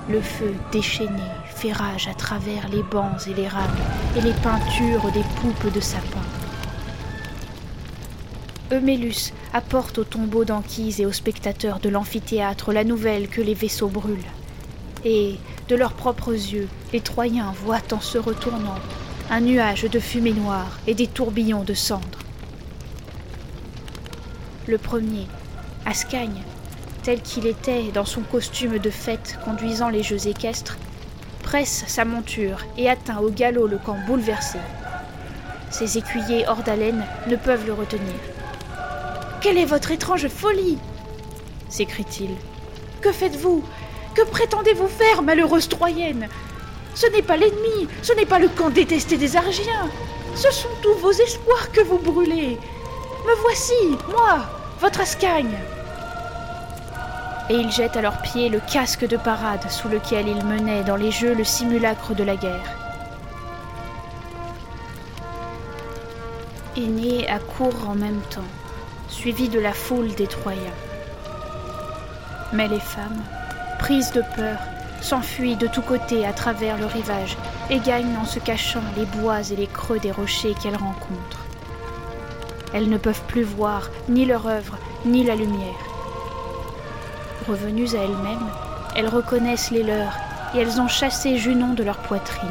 Le 0.09 0.19
feu 0.19 0.53
déchaîné 0.71 1.23
fait 1.55 1.71
rage 1.71 2.09
à 2.09 2.13
travers 2.13 2.67
les 2.67 2.83
bancs 2.83 3.25
et 3.27 3.33
les 3.33 3.47
rames 3.47 3.77
et 4.17 4.21
les 4.21 4.33
peintures 4.33 5.09
des 5.13 5.23
poupes 5.41 5.73
de 5.73 5.79
sapin. 5.79 6.19
Eumélus 8.71 9.31
apporte 9.53 9.99
au 9.99 10.03
tombeau 10.03 10.43
d'Anquise 10.43 10.99
et 10.99 11.05
aux 11.05 11.13
spectateurs 11.13 11.79
de 11.79 11.87
l'amphithéâtre 11.87 12.73
la 12.73 12.83
nouvelle 12.83 13.29
que 13.29 13.41
les 13.41 13.53
vaisseaux 13.53 13.87
brûlent. 13.87 14.17
Et, 15.05 15.35
de 15.69 15.75
leurs 15.75 15.93
propres 15.93 16.33
yeux, 16.33 16.67
les 16.91 17.01
Troyens 17.01 17.53
voient 17.63 17.93
en 17.93 18.01
se 18.01 18.17
retournant 18.17 18.79
un 19.29 19.41
nuage 19.41 19.83
de 19.83 19.99
fumée 19.99 20.33
noire 20.33 20.79
et 20.85 20.95
des 20.95 21.07
tourbillons 21.07 21.63
de 21.63 21.73
cendres. 21.73 22.19
Le 24.67 24.77
premier, 24.77 25.27
Ascagne, 25.85 26.43
tel 27.03 27.21
qu'il 27.21 27.45
était 27.45 27.91
dans 27.93 28.05
son 28.05 28.21
costume 28.21 28.79
de 28.79 28.89
fête 28.89 29.37
conduisant 29.43 29.89
les 29.89 30.03
jeux 30.03 30.27
équestres, 30.27 30.77
presse 31.43 31.83
sa 31.87 32.05
monture 32.05 32.59
et 32.77 32.89
atteint 32.89 33.19
au 33.19 33.29
galop 33.29 33.67
le 33.67 33.77
camp 33.77 33.97
bouleversé. 34.07 34.59
Ses 35.69 35.97
écuyers 35.97 36.47
hors 36.47 36.63
d'haleine 36.63 37.05
ne 37.27 37.35
peuvent 37.35 37.67
le 37.67 37.73
retenir. 37.73 38.13
Quelle 39.41 39.57
est 39.57 39.65
votre 39.65 39.91
étrange 39.91 40.27
folie 40.29 40.77
s'écrie-t-il. 41.69 42.29
Que 43.01 43.11
faites-vous? 43.11 43.63
Que 44.13 44.21
prétendez-vous 44.25 44.87
faire, 44.87 45.23
malheureuse 45.23 45.67
Troyenne? 45.67 46.29
Ce 46.93 47.07
n'est 47.07 47.23
pas 47.23 47.35
l'ennemi, 47.35 47.87
ce 48.03 48.13
n'est 48.13 48.27
pas 48.27 48.37
le 48.37 48.47
camp 48.47 48.69
détesté 48.69 49.17
des 49.17 49.35
Argiens. 49.35 49.89
Ce 50.35 50.51
sont 50.51 50.69
tous 50.83 50.93
vos 50.99 51.11
espoirs 51.11 51.71
que 51.71 51.81
vous 51.81 51.97
brûlez. 51.97 52.59
Me 53.25 53.41
voici, 53.41 53.73
moi, 54.11 54.45
votre 54.79 55.01
Ascagne 55.01 55.57
et 57.49 57.55
il 57.55 57.71
jette 57.71 57.97
à 57.97 58.01
leurs 58.01 58.21
pieds 58.21 58.49
le 58.49 58.59
casque 58.59 59.07
de 59.07 59.17
parade 59.17 59.69
sous 59.69 59.89
lequel 59.89 60.27
il 60.27 60.43
menait 60.45 60.83
dans 60.83 60.95
les 60.95 61.11
jeux 61.11 61.33
le 61.33 61.43
simulacre 61.43 62.15
de 62.15 62.23
la 62.23 62.35
guerre. 62.35 62.77
Aîné 66.75 67.29
accourt 67.29 67.87
en 67.87 67.95
même 67.95 68.21
temps, 68.29 68.41
suivi 69.07 69.49
de 69.49 69.59
la 69.59 69.73
foule 69.73 70.13
des 70.15 70.27
Troyens. 70.27 70.59
Mais 72.51 72.67
les 72.67 72.79
femmes, 72.79 73.21
prises 73.77 74.11
de 74.11 74.23
peur, 74.35 74.57
s'enfuient 75.01 75.57
de 75.57 75.67
tous 75.67 75.81
côtés 75.81 76.25
à 76.25 76.33
travers 76.33 76.77
le 76.77 76.85
rivage 76.85 77.37
et 77.69 77.79
gagnent 77.79 78.17
en 78.17 78.25
se 78.25 78.39
cachant 78.39 78.83
les 78.95 79.05
bois 79.05 79.41
et 79.51 79.55
les 79.55 79.67
creux 79.67 79.99
des 79.99 80.11
rochers 80.11 80.55
qu'elles 80.61 80.77
rencontrent. 80.77 81.45
Elles 82.73 82.89
ne 82.89 82.97
peuvent 82.97 83.23
plus 83.27 83.43
voir 83.43 83.89
ni 84.07 84.25
leur 84.25 84.47
œuvre, 84.47 84.77
ni 85.05 85.23
la 85.23 85.35
lumière. 85.35 85.92
Revenues 87.47 87.95
à 87.95 88.03
elles-mêmes, 88.03 88.49
elles 88.95 89.09
reconnaissent 89.09 89.71
les 89.71 89.83
leurs 89.83 90.17
et 90.53 90.59
elles 90.59 90.79
ont 90.79 90.87
chassé 90.87 91.37
Junon 91.37 91.73
de 91.73 91.83
leur 91.83 91.97
poitrine. 91.97 92.49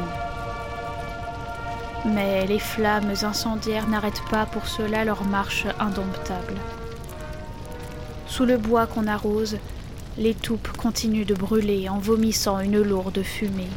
Mais 2.05 2.45
les 2.45 2.59
flammes 2.59 3.13
incendiaires 3.23 3.87
n'arrêtent 3.87 4.27
pas 4.29 4.45
pour 4.45 4.67
cela 4.67 5.05
leur 5.05 5.23
marche 5.23 5.65
indomptable. 5.79 6.55
Sous 8.27 8.45
le 8.45 8.57
bois 8.57 8.87
qu'on 8.87 9.07
arrose, 9.07 9.57
les 10.17 10.33
toupes 10.33 10.71
continuent 10.77 11.25
de 11.25 11.33
brûler 11.33 11.87
en 11.89 11.97
vomissant 11.97 12.59
une 12.59 12.81
lourde 12.81 13.23
fumée. 13.23 13.69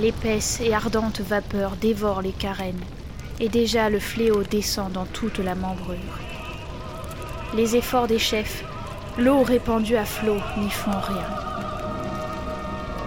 L'épaisse 0.00 0.60
et 0.60 0.74
ardente 0.74 1.20
vapeur 1.20 1.76
dévore 1.76 2.22
les 2.22 2.32
carènes, 2.32 2.82
et 3.40 3.48
déjà 3.48 3.90
le 3.90 4.00
fléau 4.00 4.42
descend 4.42 4.90
dans 4.90 5.06
toute 5.06 5.38
la 5.38 5.54
membrure. 5.54 6.18
Les 7.54 7.76
efforts 7.76 8.08
des 8.08 8.18
chefs 8.18 8.64
L'eau 9.16 9.44
répandue 9.44 9.96
à 9.96 10.04
flot 10.04 10.40
n'y 10.58 10.70
font 10.70 10.90
rien. 10.90 11.28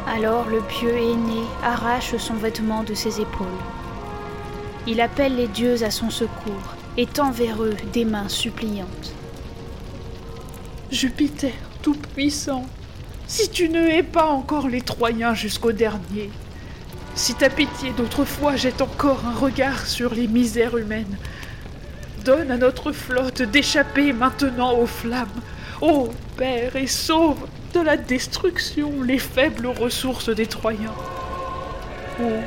Alors 0.08 0.48
le 0.48 0.62
pieux 0.62 0.96
aîné 0.96 1.42
arrache 1.62 2.16
son 2.16 2.36
vêtement 2.36 2.84
de 2.84 2.94
ses 2.94 3.20
épaules. 3.20 3.48
Il 4.88 5.02
appelle 5.02 5.36
les 5.36 5.50
dieux 5.50 5.84
à 5.84 5.92
son 5.92 6.10
secours 6.10 6.76
et 6.96 7.08
tend 7.08 7.32
vers 7.32 7.62
eux 7.62 7.76
des 7.92 8.06
mains 8.06 8.30
suppliantes. 8.30 9.14
Jupiter 10.92 11.52
tout-puissant, 11.82 12.66
si 13.28 13.50
tu 13.50 13.68
ne 13.68 13.86
hais 13.86 14.04
pas 14.04 14.28
encore 14.28 14.70
les 14.70 14.82
Troyens 14.82 15.34
jusqu'au 15.34 15.74
dernier, 15.74 16.30
si 17.16 17.36
ta 17.36 17.50
pitié 17.50 17.92
d'autrefois 17.98 18.56
jette 18.56 18.82
encore 18.82 19.26
un 19.26 19.38
regard 19.38 19.86
sur 19.86 20.14
les 20.14 20.30
misères 20.30 20.78
humaines, 20.78 21.18
donne 22.24 22.50
à 22.50 22.58
notre 22.58 22.94
flotte 22.94 23.42
d'échapper 23.42 24.14
maintenant 24.14 24.72
aux 24.72 24.88
flammes 24.88 25.28
Ô 25.80 26.10
Père, 26.38 26.76
et 26.76 26.88
sauve 26.88 27.48
de 27.76 27.80
la 27.80 27.98
destruction 27.98 29.04
les 29.04 29.20
faibles 29.20 29.68
ressources 29.68 30.30
des 30.30 30.48
Troyens. 30.48 30.96
Oh, 32.20 32.42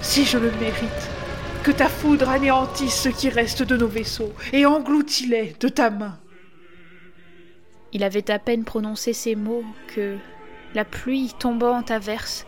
si 0.00 0.24
je 0.24 0.38
le 0.38 0.50
mérite, 0.52 1.10
que 1.62 1.72
ta 1.72 1.90
foudre 1.90 2.30
anéantisse 2.30 3.02
ce 3.02 3.10
qui 3.10 3.28
reste 3.28 3.62
de 3.62 3.76
nos 3.76 3.86
vaisseaux 3.86 4.32
et 4.54 4.64
engloutis-les 4.64 5.56
de 5.60 5.68
ta 5.68 5.90
main. 5.90 6.18
Il 7.92 8.02
avait 8.02 8.30
à 8.30 8.38
peine 8.38 8.64
prononcé 8.64 9.12
ces 9.12 9.34
mots 9.34 9.64
que 9.94 10.16
la 10.74 10.86
pluie 10.86 11.34
tombante 11.38 11.90
averse. 11.90 12.46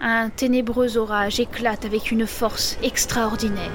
Un 0.00 0.30
ténébreux 0.30 0.98
orage 0.98 1.40
éclate 1.40 1.84
avec 1.84 2.12
une 2.12 2.28
force 2.28 2.78
extraordinaire. 2.84 3.72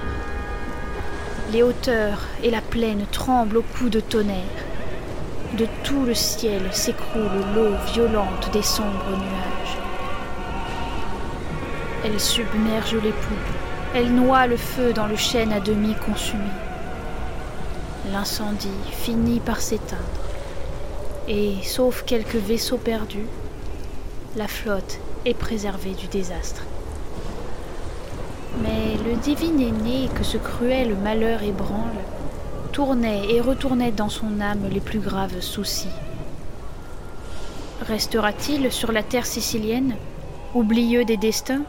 Les 1.52 1.62
hauteurs 1.62 2.22
et 2.42 2.52
la 2.52 2.62
plaine 2.62 3.06
tremblent 3.12 3.58
au 3.58 3.64
coup 3.64 3.90
de 3.90 4.00
tonnerre. 4.00 4.73
De 5.58 5.68
tout 5.84 6.04
le 6.04 6.16
ciel 6.16 6.62
s'écroule 6.72 7.30
l'eau 7.54 7.76
violente 7.94 8.50
des 8.52 8.64
sombres 8.64 9.12
nuages. 9.12 9.78
Elle 12.04 12.20
submerge 12.20 12.96
les 12.96 13.12
poupes, 13.12 13.94
elle 13.94 14.16
noie 14.16 14.48
le 14.48 14.58
feu 14.58 14.94
dans 14.94 15.06
le 15.06 15.16
chêne 15.16 15.54
à 15.54 15.60
demi 15.60 15.94
consumé. 16.08 16.50
L'incendie 18.12 18.68
finit 18.92 19.40
par 19.42 19.62
s'éteindre, 19.62 20.02
et, 21.28 21.54
sauf 21.62 22.04
quelques 22.04 22.34
vaisseaux 22.34 22.80
perdus, 22.80 23.28
la 24.36 24.48
flotte 24.48 24.98
est 25.24 25.36
préservée 25.36 25.94
du 25.94 26.08
désastre. 26.08 26.64
Mais 28.64 28.98
le 29.08 29.18
divin 29.18 29.60
aîné 29.60 30.10
que 30.16 30.24
ce 30.24 30.38
cruel 30.38 30.96
malheur 30.96 31.44
ébranle 31.44 32.02
tournait 32.74 33.32
et 33.32 33.40
retournait 33.40 33.92
dans 33.92 34.10
son 34.10 34.42
âme 34.42 34.68
les 34.70 34.80
plus 34.82 35.00
graves 35.00 35.40
soucis. 35.42 35.94
Restera-t-il 37.82 38.72
sur 38.72 38.92
la 38.92 39.04
terre 39.04 39.28
sicilienne, 39.28 39.96
oublieux 40.56 41.06
des 41.06 41.18
destins? 41.18 41.66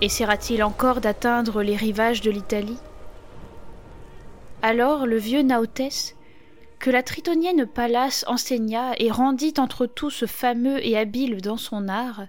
Essaiera-t-il 0.00 0.62
encore 0.62 1.00
d'atteindre 1.00 1.62
les 1.62 1.74
rivages 1.74 2.20
de 2.20 2.30
l'Italie? 2.30 2.78
Alors 4.62 5.04
le 5.04 5.16
vieux 5.16 5.42
Naotès, 5.42 6.14
que 6.78 6.90
la 6.90 7.02
tritonienne 7.02 7.66
Pallas 7.66 8.24
enseigna 8.28 8.94
et 8.98 9.10
rendit 9.10 9.54
entre 9.58 9.86
tous 9.86 10.26
fameux 10.26 10.84
et 10.86 10.96
habile 10.96 11.40
dans 11.40 11.56
son 11.56 11.88
art, 11.88 12.26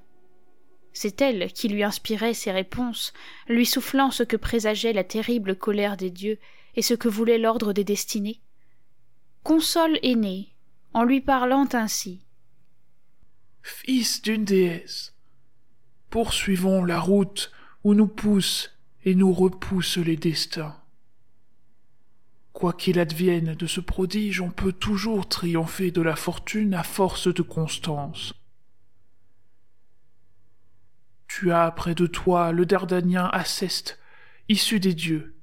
c'est 0.92 1.22
elle 1.22 1.52
qui 1.52 1.68
lui 1.68 1.84
inspirait 1.84 2.34
ses 2.34 2.52
réponses, 2.52 3.14
lui 3.48 3.68
soufflant 3.68 4.10
ce 4.10 4.24
que 4.24 4.38
présageait 4.38 4.94
la 4.94 5.04
terrible 5.04 5.56
colère 5.56 5.98
des 5.98 6.10
dieux 6.10 6.40
et 6.76 6.82
ce 6.82 6.94
que 6.94 7.08
voulait 7.08 7.38
l'ordre 7.38 7.74
des 7.74 7.84
destinées. 7.84 8.42
Console 9.44 10.00
aîné, 10.04 10.54
en 10.94 11.04
lui 11.04 11.22
parlant 11.22 11.68
ainsi. 11.74 12.22
fils 13.62 14.22
d'une 14.22 14.46
déesse. 14.46 15.14
Poursuivons 16.10 16.84
la 16.84 17.00
route 17.00 17.52
où 17.84 17.94
nous 17.94 18.08
poussent 18.08 18.78
et 19.04 19.16
nous 19.16 19.34
repoussent 19.34 19.98
les 19.98 20.18
destins. 20.18 20.76
Quoi 22.54 22.74
qu'il 22.74 23.00
advienne 23.00 23.56
de 23.56 23.66
ce 23.66 23.82
prodige, 23.82 24.40
on 24.40 24.52
peut 24.52 24.72
toujours 24.72 25.28
triompher 25.28 25.92
de 25.92 26.02
la 26.02 26.16
fortune 26.16 26.74
à 26.74 26.84
force 26.84 27.34
de 27.34 27.42
constance. 27.42 28.34
Tu 31.28 31.52
as 31.52 31.72
près 31.72 31.96
de 31.96 32.06
toi 32.06 32.52
le 32.52 32.66
Dardanien 32.66 33.28
Aceste, 33.34 34.00
issu 34.50 34.80
des 34.80 34.94
dieux. 34.94 35.36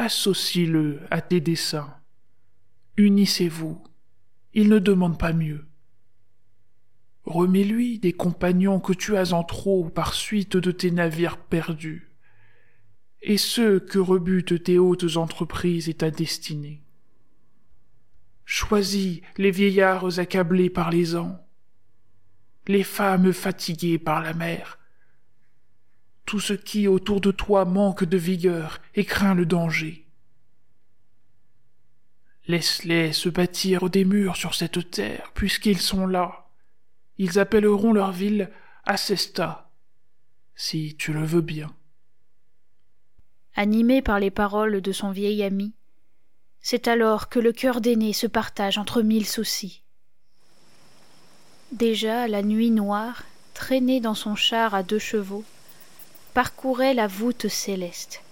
Associe-le 0.00 1.00
à 1.10 1.20
tes 1.20 1.40
desseins. 1.40 1.92
Unissez-vous. 2.96 3.82
Il 4.54 4.68
ne 4.68 4.78
demande 4.78 5.18
pas 5.18 5.32
mieux. 5.32 5.66
Remets-lui 7.24 7.98
des 7.98 8.12
compagnons 8.12 8.78
que 8.78 8.92
tu 8.92 9.16
as 9.16 9.32
en 9.32 9.42
trop 9.42 9.90
par 9.90 10.14
suite 10.14 10.56
de 10.56 10.70
tes 10.70 10.92
navires 10.92 11.36
perdus, 11.36 12.12
et 13.22 13.38
ceux 13.38 13.80
que 13.80 13.98
rebutent 13.98 14.62
tes 14.62 14.78
hautes 14.78 15.16
entreprises 15.16 15.88
et 15.88 15.94
ta 15.94 16.12
destinée. 16.12 16.80
Choisis 18.44 19.20
les 19.36 19.50
vieillards 19.50 20.20
accablés 20.20 20.70
par 20.70 20.92
les 20.92 21.16
ans, 21.16 21.44
les 22.68 22.84
femmes 22.84 23.32
fatiguées 23.32 23.98
par 23.98 24.22
la 24.22 24.32
mer, 24.32 24.77
tout 26.28 26.40
ce 26.40 26.52
qui 26.52 26.86
autour 26.86 27.22
de 27.22 27.30
toi 27.30 27.64
manque 27.64 28.04
de 28.04 28.18
vigueur 28.18 28.82
et 28.94 29.06
craint 29.06 29.34
le 29.34 29.46
danger. 29.46 30.04
Laisse-les 32.46 33.14
se 33.14 33.30
bâtir 33.30 33.88
des 33.88 34.04
murs 34.04 34.36
sur 34.36 34.54
cette 34.54 34.90
terre, 34.90 35.32
puisqu'ils 35.32 35.80
sont 35.80 36.06
là. 36.06 36.50
Ils 37.16 37.38
appelleront 37.38 37.94
leur 37.94 38.12
ville 38.12 38.50
Acesta, 38.84 39.70
si 40.54 40.96
tu 40.98 41.14
le 41.14 41.24
veux 41.24 41.40
bien. 41.40 41.74
Animé 43.54 44.02
par 44.02 44.20
les 44.20 44.30
paroles 44.30 44.82
de 44.82 44.92
son 44.92 45.10
vieil 45.10 45.42
ami, 45.42 45.72
c'est 46.60 46.88
alors 46.88 47.30
que 47.30 47.38
le 47.38 47.52
cœur 47.52 47.80
d'aîné 47.80 48.12
se 48.12 48.26
partage 48.26 48.76
entre 48.76 49.00
mille 49.00 49.26
soucis. 49.26 49.82
Déjà 51.72 52.28
la 52.28 52.42
nuit 52.42 52.70
noire, 52.70 53.24
traînée 53.54 54.00
dans 54.00 54.14
son 54.14 54.34
char 54.34 54.74
à 54.74 54.82
deux 54.82 54.98
chevaux, 54.98 55.44
parcourait 56.38 56.94
la 56.94 57.08
voûte 57.08 57.48
céleste. 57.48 58.22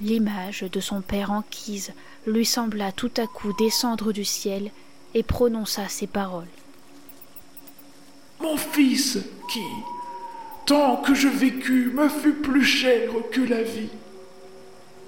L'image 0.00 0.60
de 0.62 0.78
son 0.78 1.00
père 1.00 1.32
Anquise 1.32 1.92
lui 2.28 2.46
sembla 2.46 2.92
tout 2.92 3.10
à 3.16 3.26
coup 3.26 3.52
descendre 3.54 4.12
du 4.12 4.24
ciel 4.24 4.70
et 5.14 5.24
prononça 5.24 5.88
ces 5.88 6.06
paroles. 6.06 6.46
Mon 8.40 8.56
fils, 8.56 9.18
qui, 9.50 9.66
tant 10.64 10.98
que 10.98 11.12
je 11.12 11.26
vécus, 11.26 11.92
me 11.92 12.08
fut 12.08 12.34
plus 12.34 12.64
cher 12.64 13.10
que 13.32 13.40
la 13.40 13.64
vie. 13.64 13.90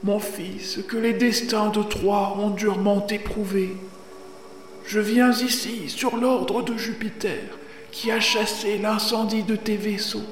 Mon 0.02 0.18
fils, 0.18 0.80
que 0.88 0.96
les 0.96 1.12
destins 1.12 1.68
de 1.68 1.84
Troie 1.84 2.36
ont 2.40 2.50
durement 2.50 3.06
éprouvé, 3.06 3.76
je 4.84 4.98
viens 4.98 5.30
ici 5.30 5.88
sur 5.90 6.16
l'ordre 6.16 6.64
de 6.64 6.76
Jupiter, 6.76 7.56
qui 7.92 8.10
a 8.10 8.18
chassé 8.18 8.78
l'incendie 8.78 9.44
de 9.44 9.54
tes 9.54 9.76
vaisseaux, 9.76 10.26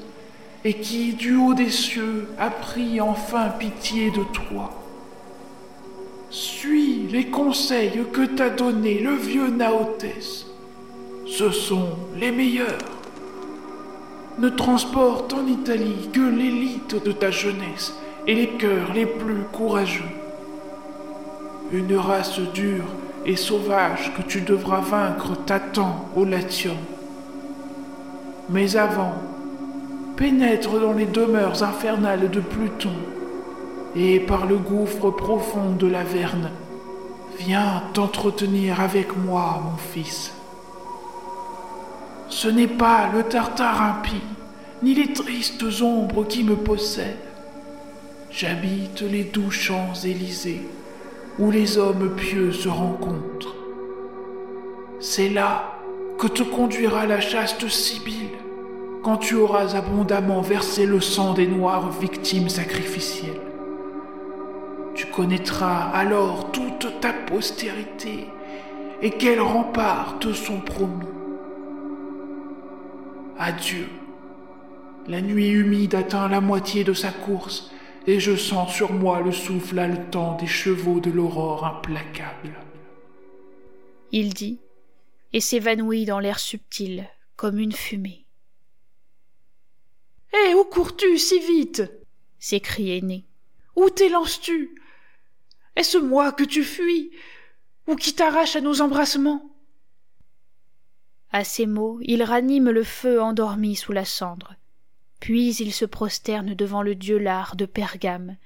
et 0.65 0.73
qui, 0.73 1.13
du 1.13 1.35
haut 1.35 1.53
des 1.53 1.69
cieux, 1.69 2.27
a 2.39 2.49
pris 2.49 2.99
enfin 2.99 3.49
pitié 3.49 4.09
de 4.09 4.23
toi. 4.33 4.71
Suis 6.31 7.05
les 7.11 7.27
conseils 7.27 8.03
que 8.11 8.25
t'a 8.25 8.49
donnés 8.49 8.99
le 8.99 9.13
vieux 9.13 9.49
Naotès. 9.49 10.47
Ce 11.27 11.51
sont 11.51 11.89
les 12.17 12.31
meilleurs. 12.31 12.79
Ne 14.39 14.49
transporte 14.49 15.33
en 15.33 15.45
Italie 15.45 16.09
que 16.11 16.27
l'élite 16.27 17.01
de 17.05 17.11
ta 17.11 17.29
jeunesse 17.29 17.93
et 18.25 18.33
les 18.33 18.49
cœurs 18.49 18.91
les 18.95 19.05
plus 19.05 19.43
courageux. 19.53 20.03
Une 21.71 21.95
race 21.95 22.39
dure 22.55 22.87
et 23.23 23.35
sauvage 23.35 24.11
que 24.17 24.23
tu 24.23 24.41
devras 24.41 24.81
vaincre 24.81 25.37
t'attend 25.45 26.09
au 26.15 26.25
Latium. 26.25 26.77
Mais 28.49 28.75
avant, 28.75 29.13
pénètre 30.17 30.79
dans 30.79 30.93
les 30.93 31.05
demeures 31.05 31.63
infernales 31.63 32.29
de 32.29 32.39
Pluton, 32.39 32.93
et 33.95 34.19
par 34.19 34.45
le 34.45 34.57
gouffre 34.57 35.09
profond 35.11 35.71
de 35.71 35.87
l'Averne, 35.87 36.51
viens 37.39 37.83
t'entretenir 37.93 38.79
avec 38.81 39.15
moi, 39.17 39.61
mon 39.63 39.77
fils. 39.77 40.33
Ce 42.29 42.47
n'est 42.47 42.67
pas 42.67 43.09
le 43.13 43.23
tartare 43.23 43.81
impie, 43.81 44.21
ni 44.83 44.93
les 44.93 45.13
tristes 45.13 45.65
ombres 45.81 46.25
qui 46.25 46.43
me 46.43 46.55
possèdent. 46.55 47.15
J'habite 48.31 49.01
les 49.01 49.23
doux 49.23 49.51
champs 49.51 49.93
Élysées, 50.03 50.67
où 51.39 51.51
les 51.51 51.77
hommes 51.77 52.15
pieux 52.15 52.51
se 52.51 52.67
rencontrent. 52.67 53.55
C'est 54.99 55.29
là 55.29 55.77
que 56.17 56.27
te 56.27 56.43
conduira 56.43 57.05
la 57.05 57.19
chaste 57.19 57.67
Sibylle, 57.67 58.29
quand 59.05 59.17
tu 59.17 59.35
auras 59.35 59.75
abondamment 59.75 60.41
versé 60.41 60.87
le 60.87 60.99
sang 60.99 61.35
des 61.35 61.45
noires 61.45 61.91
victimes 61.91 62.49
sacrificielles. 62.49 63.39
Tu 64.95 65.05
connaîtras 65.05 65.91
alors 65.91 66.51
toute 66.51 66.87
ta 67.01 67.13
postérité 67.13 68.25
et 69.03 69.11
quels 69.11 69.41
remparts 69.41 70.17
te 70.17 70.33
sont 70.33 70.59
promis. 70.59 71.05
Adieu. 73.37 73.85
La 75.07 75.21
nuit 75.21 75.49
humide 75.49 75.93
atteint 75.93 76.27
la 76.27 76.41
moitié 76.41 76.83
de 76.83 76.93
sa 76.93 77.11
course 77.11 77.69
et 78.07 78.19
je 78.19 78.35
sens 78.35 78.73
sur 78.73 78.91
moi 78.91 79.21
le 79.21 79.31
souffle 79.31 79.77
haletant 79.77 80.35
des 80.37 80.47
chevaux 80.47 80.99
de 80.99 81.11
l'aurore 81.11 81.63
implacable. 81.63 82.57
Il 84.11 84.33
dit 84.33 84.57
et 85.31 85.41
s'évanouit 85.41 86.05
dans 86.05 86.19
l'air 86.19 86.39
subtil 86.39 87.07
comme 87.35 87.59
une 87.59 87.73
fumée. 87.73 88.24
Hé, 90.35 90.53
où 90.53 90.65
cours-tu 90.65 91.17
si 91.17 91.39
vite? 91.39 91.83
s'écrie 92.39 92.91
Aîné. 92.91 93.25
Où 93.75 93.89
t'élances-tu? 93.89 94.75
Est-ce 95.75 95.97
moi 95.97 96.33
que 96.33 96.43
tu 96.43 96.63
fuis? 96.63 97.11
Ou 97.87 97.95
qui 97.95 98.13
t'arrache 98.13 98.55
à 98.55 98.61
nos 98.61 98.81
embrassements? 98.81 99.55
À 101.31 101.43
ces 101.43 101.65
mots, 101.65 101.99
il 102.01 102.23
ranime 102.23 102.69
le 102.69 102.83
feu 102.83 103.21
endormi 103.21 103.75
sous 103.75 103.93
la 103.93 104.05
cendre. 104.05 104.55
Puis 105.19 105.55
il 105.55 105.73
se 105.73 105.85
prosterne 105.85 106.53
devant 106.53 106.81
le 106.81 106.95
dieu 106.95 107.17
lard 107.17 107.55
de 107.55 107.65
Pergame 107.65 108.37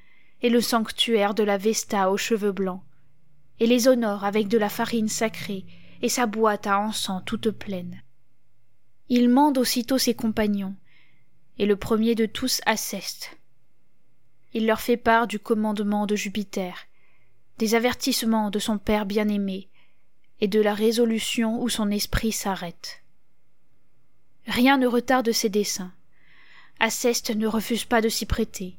et 0.42 0.50
le 0.50 0.62
sanctuaire 0.62 1.34
de 1.34 1.44
la 1.44 1.58
Vesta 1.58 2.12
aux 2.12 2.18
cheveux 2.18 2.52
blancs, 2.52 2.84
et 3.60 3.68
les 3.68 3.88
honore 3.88 4.26
avec 4.26 4.48
de 4.48 4.58
la 4.58 4.70
farine 4.70 5.10
sacrée 5.10 5.66
et 6.02 6.10
sa 6.10 6.28
boîte 6.28 6.68
à 6.68 6.80
encens 6.80 7.24
toute 7.26 7.52
pleine. 7.52 8.02
Il 9.10 9.30
mande 9.30 9.58
aussitôt 9.58 9.98
ses 9.98 10.14
compagnons, 10.14 10.76
et 11.60 11.66
le 11.66 11.76
premier 11.76 12.16
de 12.16 12.26
tous 12.26 12.62
Aceste. 12.66 13.38
Il 14.54 14.66
leur 14.66 14.82
fait 14.82 14.98
part 14.98 15.28
du 15.28 15.38
commandement 15.38 16.08
de 16.08 16.16
Jupiter, 16.16 16.88
des 17.58 17.76
avertissements 17.76 18.50
de 18.50 18.60
son 18.60 18.78
père 18.78 19.06
bien-aimé, 19.06 19.68
et 20.42 20.48
de 20.48 20.62
la 20.62 20.74
résolution 20.74 21.62
où 21.62 21.68
son 21.68 21.92
esprit 21.92 22.32
s'arrête. 22.32 23.04
Rien 24.48 24.78
ne 24.78 24.88
retarde 24.88 25.32
ses 25.34 25.50
desseins. 25.50 25.92
Aceste 26.80 27.36
ne 27.36 27.46
refuse 27.46 27.84
pas 27.84 28.00
de 28.00 28.08
s'y 28.08 28.26
prêter. 28.26 28.78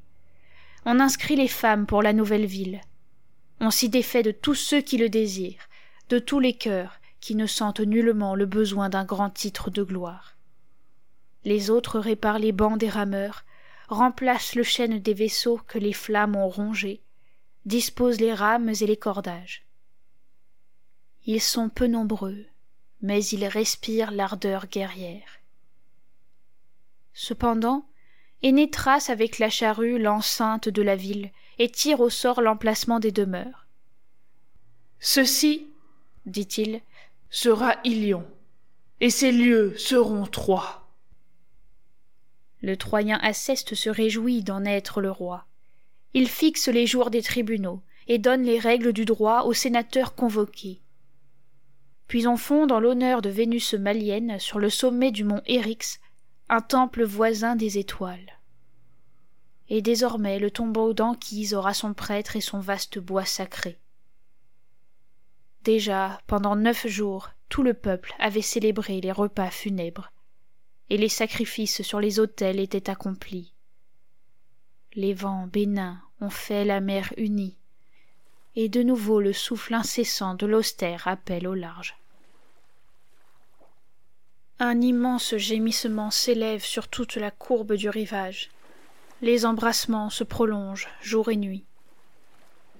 On 0.86 1.00
inscrit 1.00 1.36
les 1.36 1.48
femmes 1.48 1.86
pour 1.86 2.02
la 2.02 2.14
nouvelle 2.14 2.46
ville. 2.46 2.80
On 3.60 3.70
s'y 3.70 3.90
défait 3.90 4.22
de 4.22 4.30
tous 4.30 4.54
ceux 4.54 4.80
qui 4.80 4.96
le 4.96 5.10
désirent, 5.10 5.68
de 6.08 6.18
tous 6.18 6.40
les 6.40 6.54
cœurs 6.54 6.98
qui 7.20 7.34
ne 7.34 7.46
sentent 7.46 7.80
nullement 7.80 8.34
le 8.34 8.46
besoin 8.46 8.88
d'un 8.88 9.04
grand 9.04 9.28
titre 9.28 9.68
de 9.68 9.82
gloire. 9.82 10.34
Les 11.44 11.70
autres 11.70 11.98
réparent 11.98 12.38
les 12.38 12.52
bancs 12.52 12.78
des 12.78 12.88
rameurs, 12.88 13.44
remplacent 13.88 14.54
le 14.54 14.62
chêne 14.62 14.98
des 15.00 15.14
vaisseaux 15.14 15.60
que 15.66 15.78
les 15.78 15.92
flammes 15.92 16.36
ont 16.36 16.48
rongés, 16.48 17.02
disposent 17.64 18.20
les 18.20 18.34
rames 18.34 18.68
et 18.68 18.86
les 18.86 18.96
cordages. 18.96 19.64
Ils 21.26 21.40
sont 21.40 21.68
peu 21.68 21.86
nombreux, 21.86 22.46
mais 23.02 23.24
ils 23.24 23.46
respirent 23.46 24.10
l'ardeur 24.10 24.66
guerrière. 24.66 25.40
Cependant, 27.12 27.86
Aîné 28.42 28.70
trace 28.70 29.10
avec 29.10 29.38
la 29.38 29.50
charrue 29.50 29.98
l'enceinte 29.98 30.68
de 30.68 30.80
la 30.80 30.96
ville 30.96 31.30
et 31.58 31.68
tire 31.70 32.00
au 32.00 32.08
sort 32.08 32.40
l'emplacement 32.40 32.98
des 32.98 33.12
demeures. 33.12 33.66
Ceci, 34.98 35.68
dit-il, 36.24 36.80
sera 37.28 37.76
Ilion, 37.84 38.26
et 39.00 39.10
ces 39.10 39.32
lieux 39.32 39.76
seront 39.76 40.26
trois. 40.26 40.79
Le 42.62 42.76
Troyen 42.76 43.18
Aceste 43.22 43.74
se 43.74 43.88
réjouit 43.88 44.42
d'en 44.42 44.64
être 44.64 45.00
le 45.00 45.10
roi. 45.10 45.46
Il 46.12 46.28
fixe 46.28 46.68
les 46.68 46.86
jours 46.86 47.10
des 47.10 47.22
tribunaux 47.22 47.82
et 48.06 48.18
donne 48.18 48.42
les 48.42 48.58
règles 48.58 48.92
du 48.92 49.04
droit 49.04 49.42
aux 49.42 49.52
sénateurs 49.52 50.14
convoqués. 50.14 50.82
Puis 52.06 52.26
on 52.26 52.36
fonde 52.36 52.72
en 52.72 52.80
l'honneur 52.80 53.22
de 53.22 53.30
Vénus 53.30 53.74
malienne 53.74 54.38
sur 54.40 54.58
le 54.58 54.68
sommet 54.68 55.12
du 55.12 55.22
mont 55.22 55.42
Eryx, 55.46 56.00
un 56.48 56.60
temple 56.60 57.04
voisin 57.04 57.54
des 57.54 57.78
étoiles. 57.78 58.40
Et 59.68 59.80
désormais 59.80 60.40
le 60.40 60.50
tombeau 60.50 60.92
d'Anquise 60.92 61.54
aura 61.54 61.72
son 61.72 61.94
prêtre 61.94 62.34
et 62.34 62.40
son 62.40 62.58
vaste 62.58 62.98
bois 62.98 63.24
sacré. 63.24 63.78
Déjà, 65.62 66.20
pendant 66.26 66.56
neuf 66.56 66.88
jours, 66.88 67.30
tout 67.48 67.62
le 67.62 67.74
peuple 67.74 68.12
avait 68.18 68.42
célébré 68.42 69.00
les 69.00 69.12
repas 69.12 69.50
funèbres, 69.50 70.10
et 70.90 70.96
les 70.96 71.08
sacrifices 71.08 71.82
sur 71.82 72.00
les 72.00 72.18
autels 72.20 72.60
étaient 72.60 72.90
accomplis. 72.90 73.54
Les 74.94 75.14
vents 75.14 75.46
bénins 75.46 76.00
ont 76.20 76.30
fait 76.30 76.64
la 76.64 76.80
mer 76.80 77.14
unie, 77.16 77.56
et 78.56 78.68
de 78.68 78.82
nouveau 78.82 79.20
le 79.20 79.32
souffle 79.32 79.74
incessant 79.74 80.34
de 80.34 80.46
l'austère 80.46 81.06
appelle 81.06 81.46
au 81.46 81.54
large. 81.54 81.96
Un 84.58 84.80
immense 84.82 85.36
gémissement 85.36 86.10
s'élève 86.10 86.62
sur 86.62 86.88
toute 86.88 87.14
la 87.14 87.30
courbe 87.30 87.74
du 87.74 87.88
rivage. 87.88 88.50
Les 89.22 89.46
embrassements 89.46 90.10
se 90.10 90.24
prolongent 90.24 90.88
jour 91.00 91.30
et 91.30 91.36
nuit. 91.36 91.64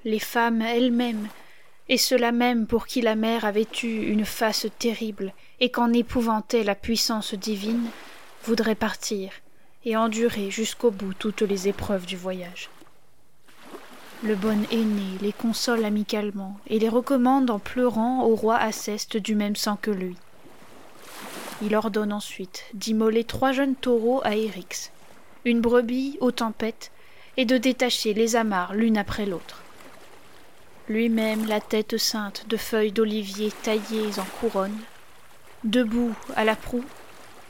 Les 0.04 0.18
femmes 0.18 0.62
elles-mêmes, 0.62 1.28
et 1.90 1.98
ceux-là 1.98 2.30
même 2.30 2.68
pour 2.68 2.86
qui 2.86 3.02
la 3.02 3.16
mer 3.16 3.44
avait 3.44 3.66
eu 3.82 4.06
une 4.12 4.24
face 4.24 4.68
terrible 4.78 5.34
et 5.58 5.70
qu'en 5.70 5.92
épouvantait 5.92 6.62
la 6.62 6.76
puissance 6.76 7.34
divine, 7.34 7.84
voudraient 8.44 8.76
partir 8.76 9.32
et 9.84 9.96
endurer 9.96 10.52
jusqu'au 10.52 10.92
bout 10.92 11.14
toutes 11.14 11.42
les 11.42 11.66
épreuves 11.66 12.06
du 12.06 12.16
voyage. 12.16 12.70
Le 14.22 14.36
bon 14.36 14.64
aîné 14.70 15.18
les 15.20 15.32
console 15.32 15.84
amicalement 15.84 16.58
et 16.68 16.78
les 16.78 16.88
recommande 16.88 17.50
en 17.50 17.58
pleurant 17.58 18.22
au 18.24 18.36
roi 18.36 18.56
Aceste 18.56 19.16
du 19.16 19.34
même 19.34 19.56
sang 19.56 19.76
que 19.80 19.90
lui. 19.90 20.16
Il 21.60 21.74
ordonne 21.74 22.12
ensuite 22.12 22.66
d'immoler 22.72 23.24
trois 23.24 23.50
jeunes 23.50 23.74
taureaux 23.74 24.20
à 24.22 24.36
Eryx, 24.36 24.92
une 25.44 25.60
brebis 25.60 26.18
aux 26.20 26.30
tempêtes, 26.30 26.92
et 27.36 27.46
de 27.46 27.56
détacher 27.56 28.14
les 28.14 28.36
amarres 28.36 28.74
l'une 28.74 28.98
après 28.98 29.26
l'autre. 29.26 29.62
Lui-même 30.90 31.46
la 31.46 31.60
tête 31.60 31.98
ceinte 31.98 32.48
de 32.48 32.56
feuilles 32.56 32.90
d'olivier 32.90 33.52
taillées 33.62 34.18
en 34.18 34.24
couronne, 34.40 34.76
debout 35.62 36.16
à 36.34 36.42
la 36.42 36.56
proue, 36.56 36.84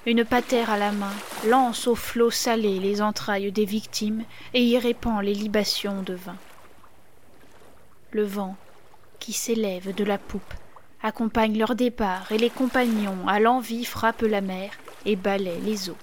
une 0.05 0.27
patère 0.27 0.69
à 0.69 0.77
la 0.77 0.93
main, 0.93 1.15
lance 1.47 1.87
au 1.87 1.95
flot 1.95 2.31
salé 2.31 2.79
les 2.79 3.01
entrailles 3.01 3.51
des 3.51 3.65
victimes 3.65 4.25
et 4.53 4.63
y 4.63 4.77
répand 4.77 5.25
les 5.25 5.33
libations 5.33 6.03
de 6.03 6.13
vin. 6.13 6.37
Le 8.11 8.25
vent, 8.25 8.57
qui 9.21 9.33
s'élève 9.33 9.95
de 9.95 10.05
la 10.05 10.19
poupe, 10.19 10.53
accompagne 11.03 11.57
leur 11.57 11.75
départ 11.75 12.31
et 12.33 12.37
les 12.37 12.51
compagnons 12.51 13.27
à 13.27 13.41
l'envie 13.41 13.87
frappent 13.87 14.21
la 14.21 14.43
mer 14.43 14.71
et 15.07 15.17
balaient 15.17 15.61
les 15.65 15.89
eaux. 15.89 15.97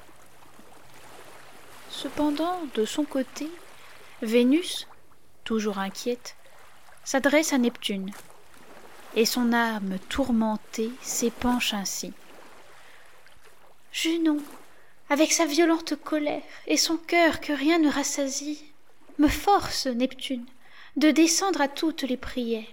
Cependant, 1.92 2.62
de 2.74 2.84
son 2.84 3.04
côté, 3.04 3.48
Vénus, 4.24 4.88
toujours 5.44 5.78
inquiète, 5.78 6.36
s'adresse 7.08 7.54
à 7.54 7.58
Neptune, 7.58 8.12
et 9.16 9.24
son 9.24 9.54
âme 9.54 9.98
tourmentée 10.10 10.92
s'épanche 11.02 11.74
ainsi. 11.74 12.12
Junon, 13.94 14.40
avec 15.10 15.32
sa 15.32 15.46
violente 15.46 15.96
colère 15.96 16.44
et 16.68 16.76
son 16.76 16.98
cœur 16.98 17.40
que 17.40 17.54
rien 17.54 17.80
ne 17.80 17.90
rassasie, 17.90 18.62
me 19.20 19.30
force, 19.30 19.88
Neptune, 19.88 20.46
de 20.98 21.10
descendre 21.10 21.62
à 21.62 21.70
toutes 21.70 22.02
les 22.02 22.18
prières. 22.18 22.66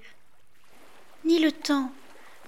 Ni 1.25 1.39
le 1.39 1.53
temps, 1.53 1.93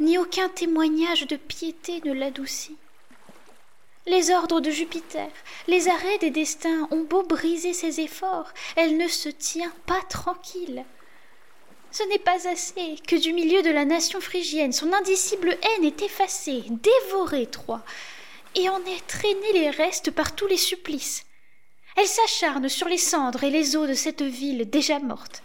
ni 0.00 0.18
aucun 0.18 0.48
témoignage 0.48 1.28
de 1.28 1.36
piété 1.36 2.00
ne 2.04 2.12
l'adoucit. 2.12 2.76
Les 4.06 4.32
ordres 4.32 4.60
de 4.60 4.72
Jupiter, 4.72 5.30
les 5.68 5.86
arrêts 5.86 6.18
des 6.18 6.30
destins 6.30 6.88
ont 6.90 7.04
beau 7.04 7.22
briser 7.22 7.72
ses 7.72 8.00
efforts, 8.00 8.52
elle 8.74 8.96
ne 8.96 9.06
se 9.06 9.28
tient 9.28 9.72
pas 9.86 10.02
tranquille. 10.08 10.84
Ce 11.96 12.02
n'est 12.10 12.18
pas 12.18 12.46
assez 12.46 12.96
que 13.08 13.16
du 13.16 13.32
milieu 13.32 13.62
de 13.62 13.70
la 13.70 13.86
nation 13.86 14.20
phrygienne 14.20 14.74
son 14.74 14.92
indicible 14.92 15.48
haine 15.48 15.84
est 15.84 16.02
effacée, 16.02 16.62
dévorée, 16.68 17.46
Troie, 17.46 17.82
et 18.54 18.68
en 18.68 18.84
est 18.84 19.06
traîné 19.06 19.52
les 19.54 19.70
restes 19.70 20.10
par 20.10 20.34
tous 20.34 20.46
les 20.46 20.58
supplices. 20.58 21.24
Elle 21.96 22.06
s'acharne 22.06 22.68
sur 22.68 22.86
les 22.86 22.98
cendres 22.98 23.44
et 23.44 23.50
les 23.50 23.76
eaux 23.76 23.86
de 23.86 23.94
cette 23.94 24.20
ville 24.20 24.68
déjà 24.68 24.98
morte. 24.98 25.42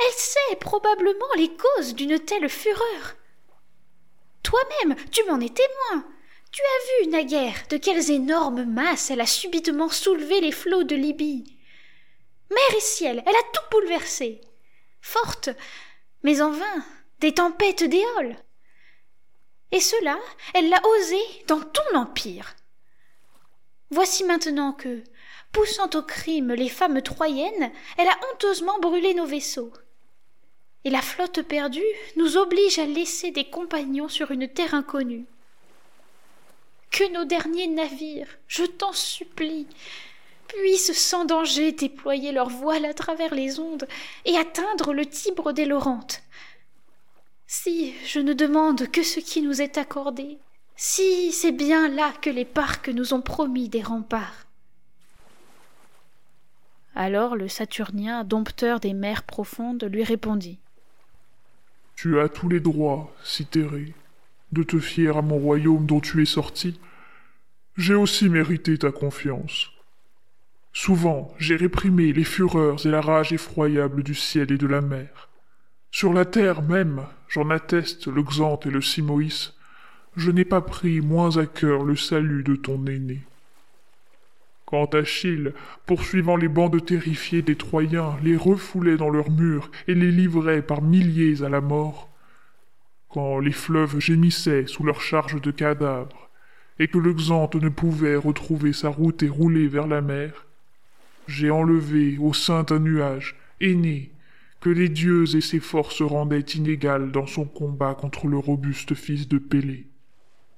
Elle 0.00 0.14
sait 0.16 0.56
probablement 0.58 1.32
les 1.36 1.50
causes 1.54 1.94
d'une 1.94 2.18
telle 2.18 2.48
fureur. 2.48 3.14
Toi-même, 4.42 4.96
tu 5.12 5.22
m'en 5.26 5.38
es 5.38 5.50
témoin. 5.50 6.04
Tu 6.50 6.62
as 6.62 7.04
vu, 7.04 7.10
naguère, 7.10 7.62
de 7.70 7.76
quelles 7.76 8.10
énormes 8.10 8.64
masses 8.64 9.12
elle 9.12 9.20
a 9.20 9.26
subitement 9.26 9.88
soulevé 9.88 10.40
les 10.40 10.50
flots 10.50 10.82
de 10.82 10.96
Libye. 10.96 11.44
Mer 12.50 12.76
et 12.76 12.80
ciel, 12.80 13.22
elle 13.24 13.36
a 13.36 13.52
tout 13.52 13.62
bouleversé. 13.70 14.40
Forte, 15.00 15.50
mais 16.22 16.40
en 16.40 16.50
vain, 16.50 16.84
des 17.20 17.34
tempêtes 17.34 17.84
d'éole. 17.84 18.36
Et 19.70 19.80
cela, 19.80 20.18
elle 20.54 20.68
l'a 20.68 20.80
osé 20.86 21.20
dans 21.46 21.60
ton 21.60 21.96
empire. 21.96 22.54
Voici 23.90 24.24
maintenant 24.24 24.72
que, 24.72 25.02
poussant 25.52 25.90
au 25.94 26.02
crime 26.02 26.52
les 26.52 26.68
femmes 26.68 27.02
troyennes, 27.02 27.72
elle 27.96 28.08
a 28.08 28.18
honteusement 28.32 28.78
brûlé 28.78 29.14
nos 29.14 29.26
vaisseaux. 29.26 29.72
Et 30.84 30.90
la 30.90 31.02
flotte 31.02 31.42
perdue 31.42 31.82
nous 32.16 32.36
oblige 32.36 32.78
à 32.78 32.86
laisser 32.86 33.30
des 33.30 33.48
compagnons 33.48 34.08
sur 34.08 34.30
une 34.30 34.48
terre 34.48 34.74
inconnue. 34.74 35.26
Que 36.90 37.12
nos 37.12 37.24
derniers 37.24 37.66
navires, 37.66 38.38
je 38.46 38.64
t'en 38.64 38.92
supplie, 38.92 39.66
puissent 40.48 40.92
sans 40.92 41.24
danger 41.24 41.72
déployer 41.72 42.32
leur 42.32 42.48
voile 42.48 42.84
à 42.84 42.94
travers 42.94 43.34
les 43.34 43.60
ondes 43.60 43.86
et 44.24 44.36
atteindre 44.36 44.92
le 44.92 45.06
Tibre 45.06 45.52
des 45.52 45.64
Laurentes, 45.64 46.22
si 47.46 47.94
je 48.06 48.20
ne 48.20 48.32
demande 48.32 48.88
que 48.88 49.02
ce 49.02 49.20
qui 49.20 49.42
nous 49.42 49.62
est 49.62 49.78
accordé, 49.78 50.38
si 50.76 51.32
c'est 51.32 51.52
bien 51.52 51.88
là 51.88 52.12
que 52.20 52.30
les 52.30 52.44
parcs 52.44 52.88
nous 52.88 53.14
ont 53.14 53.22
promis 53.22 53.68
des 53.68 53.82
remparts. 53.82 54.46
Alors 56.94 57.36
le 57.36 57.48
Saturnien, 57.48 58.24
dompteur 58.24 58.80
des 58.80 58.92
mers 58.92 59.22
profondes, 59.22 59.84
lui 59.84 60.04
répondit. 60.04 60.58
Tu 61.94 62.20
as 62.20 62.28
tous 62.28 62.48
les 62.48 62.60
droits, 62.60 63.14
Citéré, 63.24 63.94
de 64.52 64.62
te 64.62 64.78
fier 64.78 65.16
à 65.16 65.22
mon 65.22 65.38
royaume 65.38 65.86
dont 65.86 66.00
tu 66.00 66.22
es 66.22 66.26
sorti. 66.26 66.78
J'ai 67.76 67.94
aussi 67.94 68.28
mérité 68.28 68.76
ta 68.78 68.90
confiance. 68.90 69.70
Souvent 70.80 71.34
j'ai 71.40 71.56
réprimé 71.56 72.12
les 72.12 72.22
fureurs 72.22 72.86
et 72.86 72.88
la 72.88 73.00
rage 73.00 73.32
effroyable 73.32 74.04
du 74.04 74.14
ciel 74.14 74.52
et 74.52 74.56
de 74.56 74.66
la 74.68 74.80
mer. 74.80 75.28
Sur 75.90 76.12
la 76.12 76.24
terre 76.24 76.62
même, 76.62 77.02
j'en 77.26 77.50
atteste 77.50 78.06
le 78.06 78.22
Xanthe 78.22 78.66
et 78.66 78.70
le 78.70 78.80
Simoïs, 78.80 79.54
je 80.16 80.30
n'ai 80.30 80.44
pas 80.44 80.60
pris 80.60 81.00
moins 81.00 81.36
à 81.36 81.46
cœur 81.46 81.82
le 81.82 81.96
salut 81.96 82.44
de 82.44 82.54
ton 82.54 82.86
aîné. 82.86 83.22
Quant 84.66 84.84
Achille, 84.84 85.52
poursuivant 85.84 86.36
les 86.36 86.46
bandes 86.46 86.84
terrifiées 86.86 87.42
des 87.42 87.56
Troyens, 87.56 88.16
les 88.22 88.36
refoulait 88.36 88.96
dans 88.96 89.10
leurs 89.10 89.32
murs 89.32 89.72
et 89.88 89.96
les 89.96 90.12
livrait 90.12 90.62
par 90.62 90.80
milliers 90.80 91.42
à 91.42 91.48
la 91.48 91.60
mort, 91.60 92.08
quand 93.08 93.40
les 93.40 93.50
fleuves 93.50 93.98
gémissaient 93.98 94.68
sous 94.68 94.84
leur 94.84 95.00
charge 95.00 95.42
de 95.42 95.50
cadavres, 95.50 96.30
et 96.78 96.86
que 96.86 96.98
le 96.98 97.14
Xanthe 97.14 97.56
ne 97.56 97.68
pouvait 97.68 98.14
retrouver 98.14 98.72
sa 98.72 98.90
route 98.90 99.24
et 99.24 99.28
rouler 99.28 99.66
vers 99.66 99.88
la 99.88 100.02
mer, 100.02 100.44
j'ai 101.28 101.50
enlevé 101.50 102.16
au 102.18 102.32
sein 102.32 102.64
d'un 102.64 102.80
nuage, 102.80 103.36
aîné, 103.60 104.10
que 104.60 104.70
les 104.70 104.88
dieux 104.88 105.36
et 105.36 105.40
ses 105.40 105.60
forces 105.60 106.02
rendaient 106.02 106.40
inégales 106.40 107.12
dans 107.12 107.26
son 107.26 107.44
combat 107.44 107.94
contre 107.94 108.26
le 108.26 108.38
robuste 108.38 108.94
fils 108.94 109.28
de 109.28 109.38
Pélée. 109.38 109.86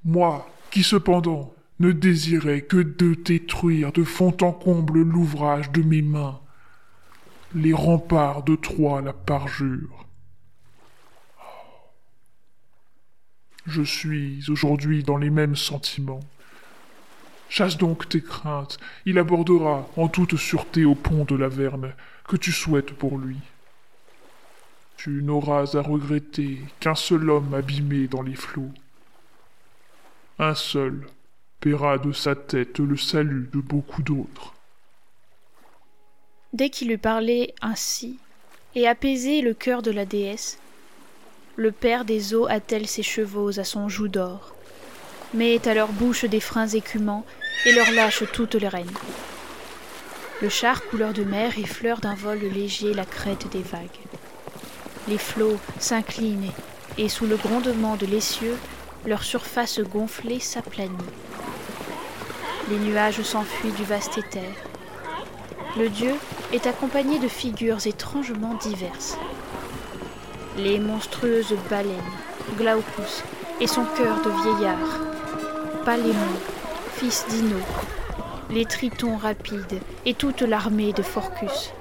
Moi, 0.04 0.48
qui 0.70 0.83
cependant 0.83 1.52
ne 1.80 1.92
désirais 1.92 2.62
que 2.62 2.76
de 2.76 3.14
détruire 3.14 3.92
de 3.92 4.04
fond 4.04 4.35
en 4.40 4.52
comble 4.52 5.02
l'ouvrage 5.02 5.70
de 5.72 5.83
mes 5.83 6.02
mains, 6.02 6.40
les 7.54 7.74
remparts 7.74 8.44
de 8.44 8.54
Troie 8.54 9.02
la 9.02 9.12
parjure. 9.12 10.06
Je 13.66 13.83
suis 13.83 14.44
aujourd'hui 14.48 15.02
dans 15.02 15.18
les 15.18 15.30
mêmes 15.30 15.56
sentiments. 15.56 16.20
Chasse 17.50 17.76
donc 17.76 18.08
tes 18.08 18.22
craintes, 18.22 18.78
il 19.06 19.18
abordera 19.18 19.88
en 19.96 20.06
toute 20.06 20.36
sûreté 20.36 20.84
au 20.84 20.94
pont 20.94 21.24
de 21.24 21.34
la 21.34 21.48
Verne 21.48 21.92
que 22.28 22.36
tu 22.36 22.52
souhaites 22.52 22.92
pour 22.92 23.18
lui. 23.18 23.38
Tu 24.96 25.20
n'auras 25.24 25.76
à 25.76 25.82
regretter 25.82 26.60
qu'un 26.78 26.94
seul 26.94 27.28
homme 27.28 27.52
abîmé 27.52 28.06
dans 28.06 28.22
les 28.22 28.36
flots. 28.36 28.70
Un 30.38 30.54
seul 30.54 31.08
paiera 31.58 31.98
de 31.98 32.12
sa 32.12 32.36
tête 32.36 32.78
le 32.78 32.96
salut 32.96 33.50
de 33.52 33.58
beaucoup 33.58 34.04
d'autres. 34.04 34.54
Dès 36.52 36.70
qu'il 36.70 36.92
eut 36.92 36.98
parlé 36.98 37.52
ainsi 37.62 38.20
et 38.76 38.86
apaisé 38.86 39.42
le 39.42 39.54
cœur 39.54 39.82
de 39.82 39.90
la 39.90 40.06
déesse, 40.06 40.60
le 41.56 41.72
père 41.72 42.04
des 42.04 42.32
eaux 42.32 42.46
attelle 42.46 42.86
ses 42.86 43.02
chevaux 43.02 43.58
à 43.58 43.64
son 43.64 43.88
joug 43.88 44.06
d'or, 44.06 44.54
met 45.32 45.66
à 45.68 45.74
leur 45.74 45.88
bouche 45.88 46.24
des 46.24 46.40
freins 46.40 46.68
écumants 46.68 47.24
et 47.66 47.72
leur 47.72 47.90
lâche 47.92 48.24
toutes 48.32 48.54
les 48.54 48.68
rênes. 48.68 48.90
Le 50.42 50.48
char 50.48 50.82
couleur 50.88 51.12
de 51.12 51.22
mer 51.22 51.58
effleure 51.58 52.00
d'un 52.00 52.14
vol 52.14 52.38
léger 52.38 52.94
la 52.94 53.04
crête 53.04 53.50
des 53.50 53.62
vagues. 53.62 54.00
Les 55.06 55.18
flots 55.18 55.58
s'inclinent 55.78 56.50
et 56.98 57.08
sous 57.08 57.26
le 57.26 57.36
grondement 57.36 57.96
de 57.96 58.06
l'essieu, 58.06 58.56
leur 59.06 59.22
surface 59.22 59.80
gonflée 59.80 60.40
s'aplanit. 60.40 60.90
Les 62.70 62.78
nuages 62.78 63.22
s'enfuient 63.22 63.72
du 63.72 63.84
vaste 63.84 64.18
éther. 64.18 64.48
Le 65.76 65.88
dieu 65.88 66.14
est 66.52 66.66
accompagné 66.66 67.18
de 67.18 67.28
figures 67.28 67.86
étrangement 67.86 68.54
diverses. 68.54 69.16
Les 70.56 70.78
monstrueuses 70.78 71.54
baleines, 71.68 71.94
Glaucus 72.56 73.22
et 73.60 73.66
son 73.66 73.84
cœur 73.84 74.16
de 74.22 74.30
vieillard, 74.42 75.19
Palémon, 75.90 76.14
fils 76.94 77.26
d'Ino, 77.29 77.57
les 78.48 78.64
tritons 78.64 79.16
rapides 79.16 79.81
et 80.07 80.14
toute 80.14 80.42
l'armée 80.42 80.92
de 80.92 81.03
Phorcus. 81.03 81.72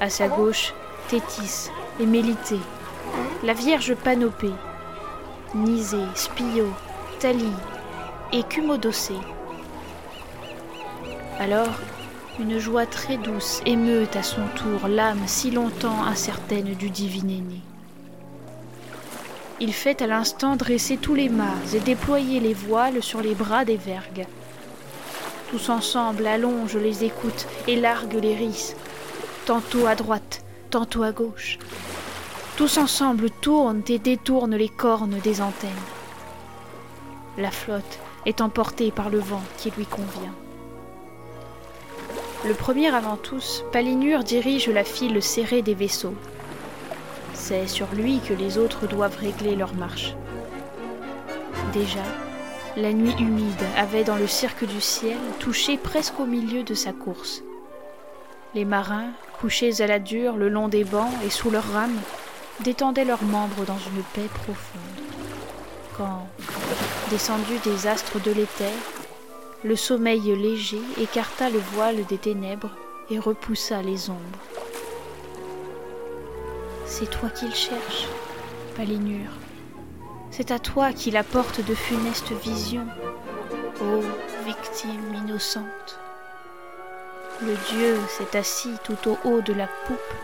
À 0.00 0.10
sa 0.10 0.28
gauche, 0.28 0.74
Thétis 1.08 1.70
et 1.98 2.04
Mélité, 2.04 2.58
la 3.42 3.54
Vierge 3.54 3.94
Panopée, 3.94 4.52
Nisée, 5.54 6.04
Spio, 6.14 6.66
Thalie 7.20 7.56
et 8.32 8.42
Cumodocée. 8.42 9.14
Alors, 11.40 11.72
une 12.38 12.58
joie 12.58 12.84
très 12.84 13.16
douce 13.16 13.62
émeut 13.64 14.08
à 14.12 14.22
son 14.22 14.46
tour 14.56 14.88
l'âme 14.88 15.22
si 15.24 15.52
longtemps 15.52 16.04
incertaine 16.04 16.74
du 16.74 16.90
divin 16.90 17.28
aîné. 17.28 17.62
Il 19.64 19.72
fait 19.72 20.02
à 20.02 20.08
l'instant 20.08 20.56
dresser 20.56 20.96
tous 20.96 21.14
les 21.14 21.28
mâts 21.28 21.54
et 21.72 21.78
déployer 21.78 22.40
les 22.40 22.52
voiles 22.52 23.00
sur 23.00 23.20
les 23.20 23.36
bras 23.36 23.64
des 23.64 23.76
vergues. 23.76 24.26
Tous 25.50 25.68
ensemble 25.68 26.26
allongent 26.26 26.78
les 26.78 27.04
écoutes 27.04 27.46
et 27.68 27.76
larguent 27.76 28.18
les 28.20 28.34
risses, 28.34 28.74
tantôt 29.46 29.86
à 29.86 29.94
droite, 29.94 30.42
tantôt 30.70 31.04
à 31.04 31.12
gauche. 31.12 31.60
Tous 32.56 32.76
ensemble 32.76 33.30
tournent 33.30 33.84
et 33.86 34.00
détournent 34.00 34.56
les 34.56 34.68
cornes 34.68 35.20
des 35.22 35.40
antennes. 35.40 35.70
La 37.38 37.52
flotte 37.52 38.00
est 38.26 38.40
emportée 38.40 38.90
par 38.90 39.10
le 39.10 39.20
vent 39.20 39.44
qui 39.58 39.70
lui 39.70 39.86
convient. 39.86 40.34
Le 42.44 42.54
premier 42.54 42.88
avant 42.88 43.16
tous, 43.16 43.62
Palinure 43.70 44.24
dirige 44.24 44.68
la 44.68 44.82
file 44.82 45.22
serrée 45.22 45.62
des 45.62 45.74
vaisseaux. 45.74 46.16
C'est 47.44 47.66
sur 47.66 47.92
lui 47.92 48.20
que 48.20 48.34
les 48.34 48.56
autres 48.56 48.86
doivent 48.86 49.16
régler 49.16 49.56
leur 49.56 49.74
marche. 49.74 50.14
Déjà, 51.72 52.04
la 52.76 52.92
nuit 52.92 53.16
humide 53.18 53.64
avait 53.76 54.04
dans 54.04 54.14
le 54.14 54.28
cirque 54.28 54.64
du 54.64 54.80
ciel 54.80 55.18
touché 55.40 55.76
presque 55.76 56.20
au 56.20 56.24
milieu 56.24 56.62
de 56.62 56.74
sa 56.74 56.92
course. 56.92 57.42
Les 58.54 58.64
marins, 58.64 59.10
couchés 59.40 59.82
à 59.82 59.88
la 59.88 59.98
dure 59.98 60.36
le 60.36 60.48
long 60.48 60.68
des 60.68 60.84
bancs 60.84 61.12
et 61.26 61.30
sous 61.30 61.50
leurs 61.50 61.68
rames, 61.72 61.98
détendaient 62.60 63.04
leurs 63.04 63.24
membres 63.24 63.64
dans 63.66 63.78
une 63.92 64.04
paix 64.14 64.30
profonde. 64.32 65.02
Quand, 65.96 66.28
descendu 67.10 67.58
des 67.64 67.88
astres 67.88 68.20
de 68.22 68.30
l'éther, 68.30 68.72
le 69.64 69.74
sommeil 69.74 70.20
léger 70.36 70.80
écarta 70.96 71.50
le 71.50 71.58
voile 71.72 72.04
des 72.06 72.18
ténèbres 72.18 72.70
et 73.10 73.18
repoussa 73.18 73.82
les 73.82 74.10
ombres. 74.10 74.61
C'est 76.94 77.08
toi 77.08 77.30
qu'il 77.30 77.54
cherche, 77.54 78.06
Palinure. 78.76 79.32
C'est 80.30 80.50
à 80.50 80.58
toi 80.58 80.92
qu'il 80.92 81.16
apporte 81.16 81.64
de 81.64 81.74
funestes 81.74 82.32
visions, 82.44 82.86
ô 83.80 84.02
victime 84.44 85.14
innocente. 85.14 85.98
Le 87.40 87.54
dieu 87.70 87.96
s'est 88.08 88.36
assis 88.36 88.74
tout 88.84 89.08
au 89.08 89.16
haut 89.24 89.40
de 89.40 89.54
la 89.54 89.68
poupe, 89.86 90.14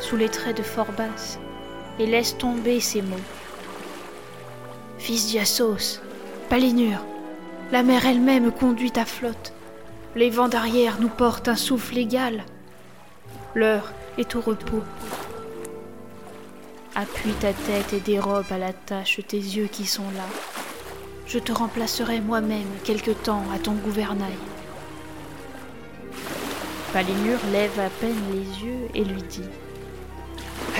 sous 0.00 0.16
les 0.16 0.28
traits 0.28 0.56
de 0.56 0.64
Phorbas, 0.64 1.38
et 2.00 2.06
laisse 2.06 2.36
tomber 2.36 2.80
ces 2.80 3.00
mots. 3.00 3.16
Fils 4.98 5.28
d'Iassos, 5.28 6.00
Palinure, 6.48 7.04
la 7.70 7.84
mer 7.84 8.04
elle-même 8.04 8.50
conduit 8.50 8.90
ta 8.90 9.04
flotte. 9.04 9.52
Les 10.16 10.30
vents 10.30 10.48
d'arrière 10.48 10.96
nous 10.98 11.10
portent 11.10 11.46
un 11.46 11.54
souffle 11.54 11.96
égal. 11.96 12.44
L'heure 13.54 13.92
est 14.18 14.34
au 14.34 14.40
repos. 14.40 14.82
Appuie 17.00 17.30
ta 17.34 17.52
tête 17.52 17.92
et 17.92 18.00
dérobe 18.00 18.50
à 18.50 18.58
la 18.58 18.72
tâche 18.72 19.20
tes 19.28 19.36
yeux 19.36 19.68
qui 19.70 19.86
sont 19.86 20.10
là. 20.16 20.26
Je 21.28 21.38
te 21.38 21.52
remplacerai 21.52 22.20
moi-même 22.20 22.66
quelque 22.82 23.12
temps 23.12 23.44
à 23.54 23.60
ton 23.60 23.74
gouvernail. 23.74 24.34
Palinure 26.92 27.38
lève 27.52 27.78
à 27.78 27.88
peine 27.88 28.20
les 28.32 28.64
yeux 28.66 28.88
et 28.96 29.04
lui 29.04 29.22
dit 29.22 29.48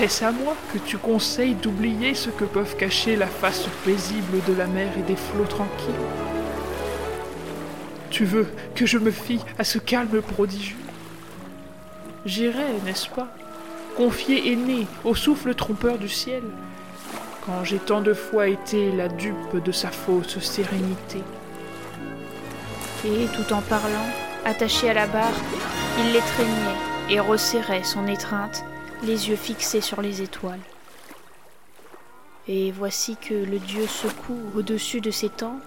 Est-ce 0.01 0.25
à 0.25 0.33
moi 0.33 0.57
que 0.73 0.79
tu 0.79 0.97
conseilles 0.97 1.55
d'oublier 1.55 2.13
ce 2.13 2.29
que 2.29 2.43
peuvent 2.43 2.75
cacher 2.75 3.15
la 3.15 3.27
face 3.27 3.69
paisible 3.85 4.43
de 4.45 4.53
la 4.55 4.67
mer 4.67 4.91
et 4.97 5.03
des 5.03 5.15
flots 5.15 5.45
tranquilles? 5.45 5.95
Tu 8.09 8.25
veux 8.25 8.49
que 8.75 8.85
je 8.85 8.97
me 8.97 9.11
fie 9.11 9.39
à 9.57 9.63
ce 9.63 9.77
calme 9.79 10.21
prodigieux? 10.21 10.75
J'irai, 12.25 12.73
n'est-ce 12.83 13.07
pas? 13.07 13.33
Confier 13.99 14.53
aîné 14.53 14.87
au 15.03 15.13
souffle 15.13 15.53
trompeur 15.53 15.97
du 15.97 16.07
ciel, 16.07 16.43
quand 17.45 17.65
j'ai 17.65 17.79
tant 17.79 17.99
de 17.99 18.13
fois 18.13 18.47
été 18.47 18.93
la 18.93 19.09
dupe 19.09 19.61
de 19.61 19.73
sa 19.73 19.91
fausse 19.91 20.39
sérénité. 20.39 21.21
Et 23.03 23.25
tout 23.35 23.53
en 23.53 23.61
parlant, 23.61 24.07
attaché 24.45 24.89
à 24.89 24.93
la 24.93 25.05
barre, 25.05 25.33
il 25.99 26.13
l'étreignait 26.13 26.79
et 27.09 27.19
resserrait 27.19 27.83
son 27.83 28.07
étreinte, 28.07 28.63
les 29.03 29.27
yeux 29.27 29.35
fixés 29.35 29.81
sur 29.81 30.01
les 30.01 30.21
étoiles. 30.21 30.61
Et 32.47 32.71
voici 32.71 33.17
que 33.17 33.33
le 33.33 33.59
dieu 33.59 33.85
secoue 33.85 34.39
au-dessus 34.55 35.01
de 35.01 35.11
ses 35.11 35.29
tempes 35.29 35.61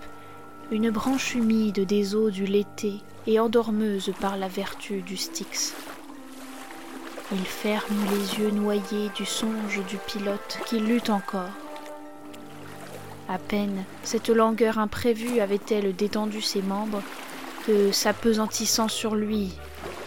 une 0.71 0.89
branche 0.89 1.35
humide 1.35 1.85
des 1.85 2.15
eaux 2.15 2.31
du 2.31 2.47
Lété 2.47 2.95
et 3.27 3.39
endormeuse 3.39 4.11
par 4.23 4.39
la 4.39 4.49
vertu 4.49 5.03
du 5.03 5.19
Styx. 5.19 5.75
Il 7.35 7.47
ferme 7.47 8.05
les 8.11 8.41
yeux 8.41 8.51
noyés 8.51 9.11
du 9.15 9.25
songe 9.25 9.81
du 9.89 9.97
pilote 9.97 10.59
qui 10.67 10.79
lutte 10.79 11.09
encore. 11.09 11.49
À 13.27 13.39
peine 13.39 13.85
cette 14.03 14.29
langueur 14.29 14.79
imprévue 14.79 15.41
avait-elle 15.41 15.97
détendu 15.97 16.43
ses 16.43 16.61
membres 16.61 17.03
que, 17.67 17.91
s'apesantissant 17.91 18.89
sur 18.89 19.15
lui, 19.15 19.53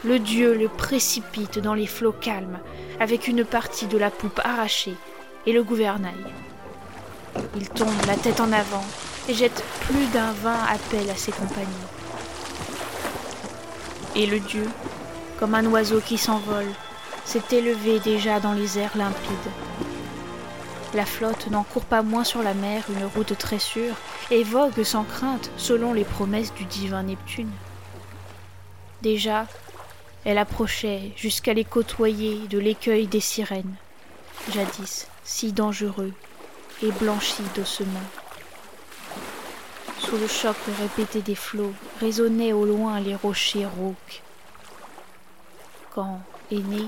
le 0.03 0.19
dieu 0.19 0.53
le 0.53 0.67
précipite 0.67 1.57
dans 1.57 1.73
les 1.73 1.87
flots 1.87 2.11
calmes 2.11 2.59
avec 2.99 3.27
une 3.27 3.43
partie 3.43 3.87
de 3.87 3.97
la 3.97 4.11
poupe 4.11 4.39
arrachée 4.43 4.95
et 5.47 5.51
le 5.51 5.63
gouvernail. 5.63 6.13
Il 7.55 7.67
tombe 7.69 8.05
la 8.05 8.17
tête 8.17 8.39
en 8.39 8.51
avant 8.51 8.85
et 9.27 9.33
jette 9.33 9.63
plus 9.81 10.05
d'un 10.13 10.31
vain 10.31 10.59
appel 10.69 11.09
à 11.09 11.15
ses 11.15 11.31
compagnons. 11.31 11.65
Et 14.15 14.27
le 14.27 14.39
dieu, 14.39 14.67
comme 15.39 15.55
un 15.55 15.65
oiseau 15.65 15.99
qui 15.99 16.19
s'envole, 16.19 16.67
s'est 17.25 17.43
élevé 17.51 17.99
déjà 17.99 18.39
dans 18.39 18.53
les 18.53 18.79
airs 18.79 18.95
limpides. 18.95 19.51
La 20.93 21.05
flotte 21.05 21.47
n'en 21.47 21.63
court 21.63 21.85
pas 21.85 22.01
moins 22.01 22.23
sur 22.23 22.41
la 22.41 22.53
mer 22.53 22.85
une 22.89 23.05
route 23.05 23.37
très 23.37 23.59
sûre 23.59 23.95
et 24.31 24.43
vogue 24.43 24.83
sans 24.83 25.03
crainte 25.03 25.51
selon 25.57 25.93
les 25.93 26.05
promesses 26.05 26.53
du 26.53 26.63
divin 26.65 27.03
Neptune. 27.03 27.51
Déjà, 29.01 29.45
elle 30.23 30.37
approchait 30.37 31.11
jusqu'à 31.15 31.53
les 31.53 31.65
côtoyer 31.65 32.47
de 32.47 32.57
l'écueil 32.57 33.07
des 33.07 33.19
sirènes, 33.19 33.75
jadis 34.53 35.07
si 35.23 35.51
dangereux 35.51 36.13
et 36.81 36.91
blanchi 36.91 37.43
d'ossements. 37.55 37.89
Sous 39.99 40.17
le 40.17 40.27
choc 40.27 40.55
répété 40.79 41.21
des 41.21 41.35
flots 41.35 41.73
résonnaient 41.99 42.53
au 42.53 42.65
loin 42.65 42.99
les 42.99 43.15
rochers 43.15 43.65
rauques. 43.65 44.21
Quand, 45.93 46.21
aîné, 46.51 46.87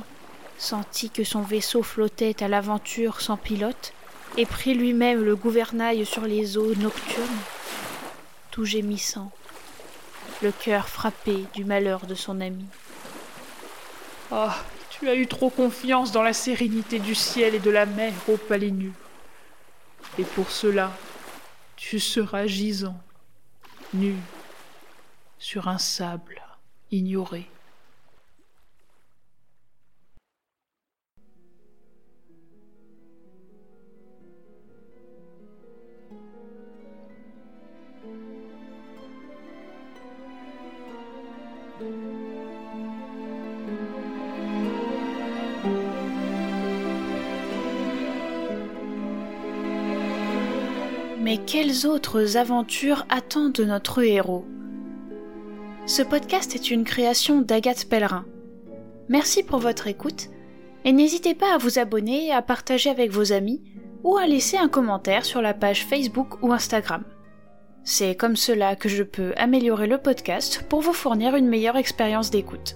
sentit 0.58 1.10
que 1.10 1.24
son 1.24 1.42
vaisseau 1.42 1.84
flottait 1.84 2.44
à 2.44 2.48
l'aventure 2.48 3.22
sans 3.22 3.38
pilote, 3.38 3.94
et 4.38 4.46
prit 4.46 4.74
lui-même 4.74 5.24
le 5.24 5.36
gouvernail 5.36 6.06
sur 6.06 6.24
les 6.24 6.58
eaux 6.58 6.76
nocturnes, 6.76 7.26
tout 8.52 8.66
gémissant, 8.66 9.32
le 10.42 10.52
cœur 10.52 10.88
frappé 10.90 11.46
du 11.54 11.66
malheur 11.66 12.06
de 12.06 12.16
son 12.16 12.42
ami. 12.42 12.66
Ah, 14.32 14.56
tu 14.90 15.08
as 15.10 15.16
eu 15.16 15.28
trop 15.28 15.50
confiance 15.50 16.12
dans 16.12 16.24
la 16.24 16.34
sérénité 16.34 17.00
du 17.00 17.16
ciel 17.16 17.56
et 17.56 17.60
de 17.60 17.70
la 17.70 17.86
mer, 17.86 18.14
ô 18.28 18.38
Palinure. 18.38 18.92
Et 20.20 20.24
pour 20.24 20.52
cela, 20.52 20.92
tu 21.76 22.00
seras 22.00 22.48
gisant, 22.48 23.00
nu, 23.94 24.16
sur 25.40 25.68
un 25.68 25.78
sable 25.78 26.42
ignoré. 26.92 27.50
Quelles 51.48 51.88
autres 51.88 52.36
aventures 52.36 53.06
attendent 53.10 53.62
notre 53.62 54.04
héros 54.04 54.46
Ce 55.86 56.02
podcast 56.02 56.54
est 56.56 56.72
une 56.72 56.84
création 56.84 57.42
d'Agathe 57.42 57.88
Pellerin. 57.88 58.26
Merci 59.08 59.44
pour 59.44 59.60
votre 59.60 59.88
écoute 59.88 60.28
et 60.84 60.92
n'hésitez 60.92 61.36
pas 61.36 61.56
à 61.56 61.58
vous 61.58 61.80
abonner, 61.80 62.34
à 62.34 62.42
partager 62.42 62.90
avec 62.90 63.12
vos 63.12 63.32
amis 63.32 63.64
ou 64.04 64.18
à 64.18 64.28
laisser 64.28 64.58
un 64.58 64.68
commentaire 64.68 65.24
sur 65.24 65.42
la 65.42 65.54
page 65.54 65.86
Facebook 65.86 66.44
ou 66.44 66.52
Instagram. 66.52 67.06
C'est 67.86 68.16
comme 68.16 68.36
cela 68.36 68.76
que 68.76 68.90
je 68.90 69.04
peux 69.04 69.32
améliorer 69.38 69.88
le 69.88 70.00
podcast 70.00 70.66
pour 70.68 70.82
vous 70.82 70.92
fournir 70.92 71.38
une 71.38 71.48
meilleure 71.48 71.78
expérience 71.78 72.30
d'écoute. 72.30 72.76